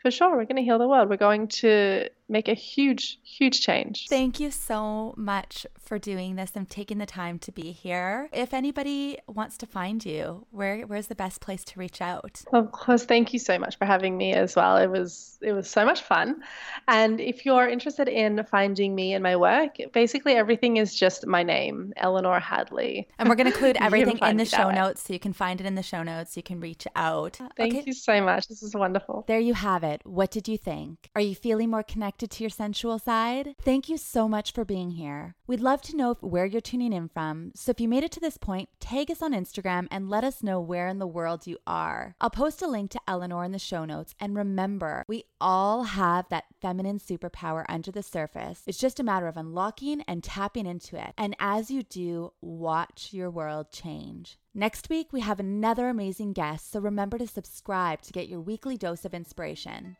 for 0.04 0.10
sure 0.10 0.36
we're 0.36 0.44
going 0.44 0.56
to 0.56 0.62
heal 0.62 0.78
the 0.78 0.86
world. 0.86 1.08
We're 1.08 1.16
going 1.16 1.48
to 1.48 2.08
make 2.28 2.48
a 2.48 2.54
huge, 2.54 3.18
huge 3.22 3.60
change. 3.60 4.06
Thank 4.08 4.40
you 4.40 4.50
so 4.50 5.14
much 5.16 5.66
for 5.78 5.98
doing 5.98 6.36
this 6.36 6.52
and 6.54 6.68
taking 6.68 6.98
the 6.98 7.06
time 7.06 7.38
to 7.40 7.52
be 7.52 7.72
here. 7.72 8.28
If 8.32 8.54
anybody 8.54 9.18
wants 9.26 9.58
to 9.58 9.66
find 9.66 10.04
you, 10.04 10.46
where 10.50 10.82
where's 10.82 11.08
the 11.08 11.14
best 11.14 11.40
place 11.40 11.64
to 11.64 11.78
reach 11.78 12.00
out? 12.00 12.42
Of 12.52 12.72
course, 12.72 13.04
thank 13.04 13.32
you 13.32 13.38
so 13.38 13.58
much 13.58 13.76
for 13.76 13.84
having 13.84 14.16
me 14.16 14.32
as 14.32 14.56
well. 14.56 14.76
It 14.76 14.88
was 14.88 15.38
it 15.42 15.52
was 15.52 15.68
so 15.68 15.84
much 15.84 16.02
fun. 16.02 16.42
And 16.88 17.20
if 17.20 17.44
you're 17.44 17.68
interested 17.68 18.08
in 18.08 18.42
finding 18.50 18.94
me 18.94 19.12
and 19.12 19.22
my 19.22 19.36
work, 19.36 19.76
basically 19.92 20.34
everything 20.34 20.78
is 20.78 20.94
just 20.94 21.26
my 21.26 21.42
name, 21.42 21.92
Eleanor 21.96 22.40
Hadley. 22.40 23.06
And 23.18 23.28
we're 23.28 23.34
going 23.34 23.46
to 23.50 23.52
include 23.52 23.76
everything 23.76 24.18
in 24.18 24.38
the 24.38 24.44
show 24.46 24.70
notes 24.70 25.02
so 25.02 25.12
you 25.12 25.20
can 25.20 25.34
find 25.34 25.60
it 25.60 25.66
in 25.66 25.74
the 25.74 25.82
show 25.82 26.02
notes. 26.02 26.36
You 26.36 26.42
can 26.42 26.60
reach 26.60 26.86
out. 26.96 27.38
Thank 27.56 27.74
okay. 27.74 27.82
you 27.86 27.92
so 27.92 28.22
much. 28.22 28.48
This 28.48 28.62
is 28.62 28.74
wonderful. 28.74 29.24
There 29.28 29.38
you 29.38 29.54
have 29.54 29.84
it. 29.84 30.00
What 30.04 30.30
did 30.30 30.48
you 30.48 30.56
think? 30.56 31.10
Are 31.14 31.20
you 31.20 31.34
feeling 31.34 31.70
more 31.70 31.82
connected 31.82 32.13
connected 32.14 32.36
to 32.36 32.44
your 32.44 32.50
sensual 32.50 32.98
side? 32.98 33.56
Thank 33.60 33.88
you 33.88 33.96
so 33.96 34.28
much 34.28 34.52
for 34.52 34.64
being 34.64 34.92
here. 34.92 35.34
We'd 35.48 35.60
love 35.60 35.82
to 35.82 35.96
know 35.96 36.14
where 36.20 36.46
you're 36.46 36.60
tuning 36.60 36.92
in 36.92 37.08
from, 37.08 37.50
so 37.56 37.70
if 37.70 37.80
you 37.80 37.88
made 37.88 38.04
it 38.04 38.12
to 38.12 38.20
this 38.20 38.36
point, 38.36 38.68
tag 38.78 39.10
us 39.10 39.20
on 39.20 39.32
Instagram 39.32 39.88
and 39.90 40.08
let 40.08 40.22
us 40.22 40.42
know 40.42 40.60
where 40.60 40.86
in 40.86 41.00
the 41.00 41.08
world 41.08 41.46
you 41.46 41.58
are. 41.66 42.14
I'll 42.20 42.30
post 42.30 42.62
a 42.62 42.68
link 42.68 42.92
to 42.92 43.00
Eleanor 43.08 43.42
in 43.42 43.50
the 43.50 43.58
show 43.58 43.84
notes, 43.84 44.14
and 44.20 44.36
remember, 44.36 45.04
we 45.08 45.24
all 45.40 45.82
have 45.82 46.28
that 46.28 46.44
feminine 46.62 47.00
superpower 47.00 47.64
under 47.68 47.90
the 47.90 48.02
surface. 48.02 48.62
It's 48.64 48.78
just 48.78 49.00
a 49.00 49.04
matter 49.04 49.26
of 49.26 49.36
unlocking 49.36 50.02
and 50.02 50.22
tapping 50.22 50.66
into 50.66 50.96
it. 50.96 51.14
And 51.18 51.34
as 51.40 51.68
you 51.68 51.82
do, 51.82 52.32
watch 52.40 53.08
your 53.10 53.28
world 53.28 53.72
change. 53.72 54.38
Next 54.54 54.88
week, 54.88 55.08
we 55.12 55.20
have 55.20 55.40
another 55.40 55.88
amazing 55.88 56.32
guest, 56.32 56.70
so 56.70 56.78
remember 56.78 57.18
to 57.18 57.26
subscribe 57.26 58.02
to 58.02 58.12
get 58.12 58.28
your 58.28 58.40
weekly 58.40 58.76
dose 58.76 59.04
of 59.04 59.14
inspiration. 59.14 59.96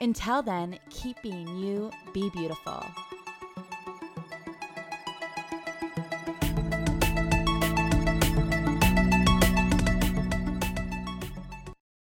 Until 0.00 0.42
then, 0.42 0.78
keep 0.90 1.20
being 1.22 1.48
you, 1.56 1.90
be 2.12 2.28
beautiful. 2.30 2.84